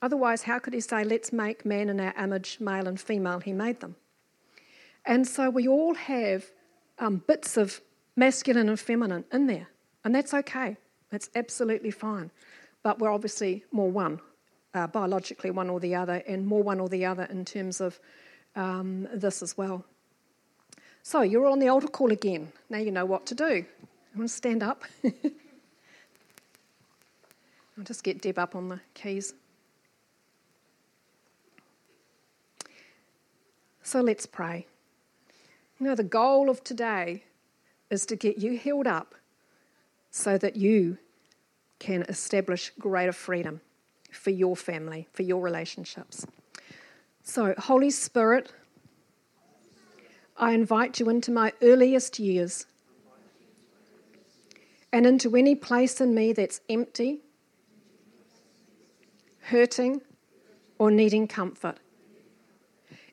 Otherwise, 0.00 0.42
how 0.42 0.58
could 0.58 0.74
he 0.74 0.80
say, 0.80 1.04
let's 1.04 1.32
make 1.32 1.64
man 1.64 1.88
in 1.88 2.00
our 2.00 2.14
image, 2.22 2.58
male 2.60 2.88
and 2.88 3.00
female? 3.00 3.38
He 3.38 3.52
made 3.52 3.80
them. 3.80 3.94
And 5.04 5.26
so 5.26 5.50
we 5.50 5.68
all 5.68 5.94
have 5.94 6.44
um, 6.98 7.22
bits 7.26 7.56
of 7.56 7.80
masculine 8.16 8.68
and 8.68 8.78
feminine 8.78 9.24
in 9.32 9.46
there. 9.46 9.68
And 10.04 10.14
that's 10.14 10.34
okay. 10.34 10.76
That's 11.10 11.30
absolutely 11.34 11.90
fine. 11.90 12.30
But 12.82 12.98
we're 12.98 13.12
obviously 13.12 13.64
more 13.70 13.90
one, 13.90 14.20
uh, 14.74 14.86
biologically 14.86 15.50
one 15.50 15.70
or 15.70 15.80
the 15.80 15.94
other, 15.94 16.22
and 16.26 16.46
more 16.46 16.62
one 16.62 16.80
or 16.80 16.88
the 16.88 17.04
other 17.04 17.24
in 17.24 17.44
terms 17.44 17.80
of 17.80 18.00
um, 18.56 19.08
this 19.12 19.42
as 19.42 19.56
well. 19.56 19.84
So 21.02 21.22
you're 21.22 21.46
on 21.46 21.58
the 21.58 21.68
altar 21.68 21.88
call 21.88 22.12
again. 22.12 22.52
Now 22.70 22.78
you 22.78 22.90
know 22.90 23.04
what 23.04 23.26
to 23.26 23.34
do. 23.34 23.54
You 23.54 24.18
want 24.18 24.28
to 24.28 24.34
stand 24.34 24.62
up? 24.62 24.84
I'll 27.78 27.84
just 27.84 28.04
get 28.04 28.20
Deb 28.20 28.38
up 28.38 28.54
on 28.54 28.68
the 28.68 28.80
keys. 28.94 29.34
So 33.82 34.00
let's 34.00 34.26
pray. 34.26 34.66
You 35.80 35.86
know, 35.86 35.94
the 35.94 36.04
goal 36.04 36.48
of 36.48 36.62
today 36.62 37.24
is 37.90 38.06
to 38.06 38.16
get 38.16 38.38
you 38.38 38.56
healed 38.56 38.86
up 38.86 39.14
so 40.10 40.38
that 40.38 40.56
you 40.56 40.98
can 41.82 42.02
establish 42.02 42.70
greater 42.78 43.12
freedom 43.12 43.60
for 44.12 44.30
your 44.30 44.54
family, 44.54 45.08
for 45.12 45.24
your 45.24 45.40
relationships. 45.42 46.24
So, 47.24 47.54
Holy 47.58 47.90
Spirit, 47.90 48.52
I 50.36 50.52
invite 50.52 51.00
you 51.00 51.08
into 51.08 51.32
my 51.32 51.52
earliest 51.60 52.20
years 52.20 52.66
and 54.92 55.04
into 55.06 55.34
any 55.34 55.56
place 55.56 56.00
in 56.00 56.14
me 56.14 56.32
that's 56.32 56.60
empty, 56.68 57.18
hurting, 59.40 60.02
or 60.78 60.88
needing 60.92 61.26
comfort. 61.26 61.78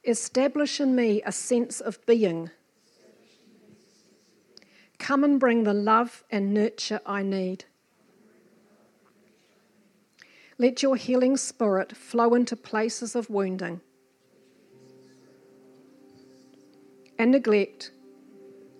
Establish 0.03 0.79
in 0.79 0.95
me 0.95 1.23
a 1.25 1.31
sense 1.31 1.81
of 1.81 2.05
being. 2.05 2.51
Come 4.99 5.23
and 5.23 5.39
bring 5.39 5.63
the 5.63 5.73
love 5.73 6.23
and 6.29 6.53
nurture 6.53 7.01
I 7.03 7.23
need. 7.23 7.65
Let 10.61 10.83
your 10.83 10.97
healing 10.97 11.37
spirit 11.37 11.95
flow 11.95 12.33
into 12.33 12.57
places 12.57 13.15
of 13.15 13.29
wounding 13.29 13.79
and 17.17 17.31
neglect 17.31 17.91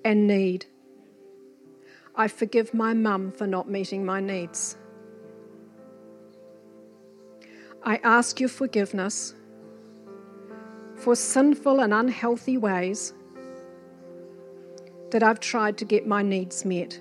and 0.04 0.28
need. 0.28 0.66
I 2.18 2.28
forgive 2.28 2.74
my 2.74 2.94
mum 2.94 3.32
for 3.32 3.48
not 3.48 3.70
meeting 3.70 4.06
my 4.06 4.20
needs. 4.20 4.76
I 7.82 7.96
ask 8.04 8.42
your 8.42 8.50
forgiveness 8.50 9.34
for 10.96 11.16
sinful 11.16 11.80
and 11.80 11.94
unhealthy 11.94 12.58
ways 12.58 13.14
that 15.12 15.24
I've 15.24 15.40
tried 15.40 15.78
to 15.78 15.86
get 15.86 16.06
my 16.06 16.22
needs 16.24 16.66
met. 16.66 17.00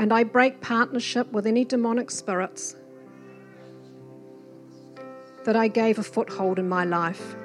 And 0.00 0.14
I 0.14 0.24
break 0.24 0.62
partnership 0.62 1.30
with 1.30 1.46
any 1.46 1.62
demonic 1.62 2.10
spirits 2.10 2.74
that 5.44 5.56
I 5.56 5.68
gave 5.68 5.98
a 5.98 6.02
foothold 6.02 6.58
in 6.58 6.66
my 6.70 6.84
life. 6.84 7.36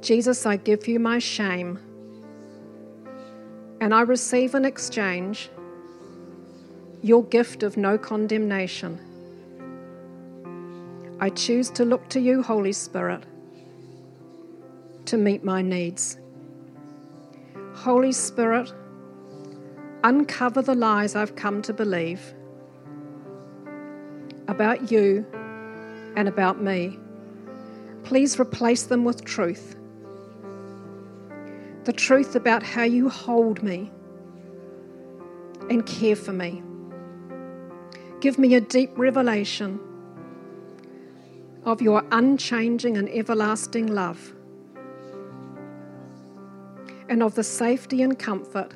Jesus, 0.00 0.46
I 0.46 0.54
give 0.54 0.86
you 0.86 1.00
my 1.00 1.18
shame, 1.18 1.80
and 3.80 3.92
I 3.92 4.02
receive 4.02 4.54
in 4.54 4.64
exchange 4.64 5.50
your 7.02 7.24
gift 7.24 7.64
of 7.64 7.76
no 7.76 7.98
condemnation. 7.98 9.00
I 11.18 11.30
choose 11.30 11.70
to 11.70 11.84
look 11.84 12.08
to 12.10 12.20
you, 12.20 12.40
Holy 12.44 12.72
Spirit, 12.72 13.24
to 15.06 15.16
meet 15.16 15.42
my 15.42 15.60
needs. 15.60 16.18
Holy 17.74 18.12
Spirit, 18.12 18.72
uncover 20.04 20.62
the 20.62 20.74
lies 20.74 21.14
I've 21.14 21.36
come 21.36 21.62
to 21.62 21.72
believe 21.72 22.34
about 24.48 24.90
you 24.90 25.26
and 26.16 26.26
about 26.28 26.60
me. 26.60 26.98
Please 28.02 28.38
replace 28.38 28.84
them 28.84 29.04
with 29.04 29.24
truth. 29.24 29.76
The 31.84 31.92
truth 31.92 32.34
about 32.34 32.62
how 32.62 32.82
you 32.82 33.08
hold 33.08 33.62
me 33.62 33.92
and 35.68 35.86
care 35.86 36.16
for 36.16 36.32
me. 36.32 36.62
Give 38.20 38.38
me 38.38 38.54
a 38.54 38.60
deep 38.60 38.90
revelation 38.96 39.80
of 41.64 41.80
your 41.80 42.04
unchanging 42.10 42.96
and 42.96 43.08
everlasting 43.10 43.86
love, 43.86 44.32
and 47.08 47.22
of 47.22 47.34
the 47.34 47.44
safety 47.44 48.02
and 48.02 48.18
comfort 48.18 48.74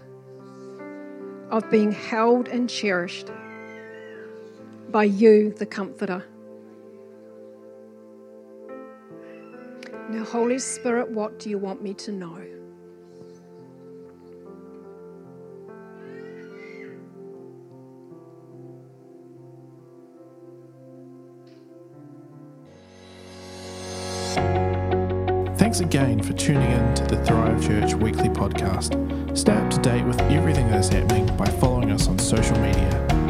of 1.51 1.71
being 1.71 1.93
held 1.93 2.49
and 2.49 2.69
cherished 2.69 3.31
by 4.91 5.05
you, 5.05 5.53
the 5.53 5.67
Comforter. 5.67 6.25
Now, 10.11 10.25
Holy 10.25 10.59
Spirit, 10.59 11.11
what 11.11 11.39
do 11.39 11.51
you 11.51 11.59
want 11.59 11.83
me 11.83 11.95
to 11.95 12.13
know? 12.13 12.39
Thanks 25.75 25.93
again 25.93 26.23
for 26.23 26.33
tuning 26.35 26.71
in 26.71 26.95
to 26.95 27.03
the 27.03 27.25
Thrive 27.25 27.61
Church 27.61 27.95
weekly 27.95 28.29
podcast. 28.29 29.37
Stay 29.37 29.55
up 29.55 29.69
to 29.71 29.81
date 29.81 30.05
with 30.05 30.21
everything 30.21 30.69
that 30.69 30.79
is 30.79 30.89
happening 30.89 31.27
by 31.37 31.47
following 31.47 31.91
us 31.91 32.07
on 32.07 32.17
social 32.17 32.57
media. 32.61 33.24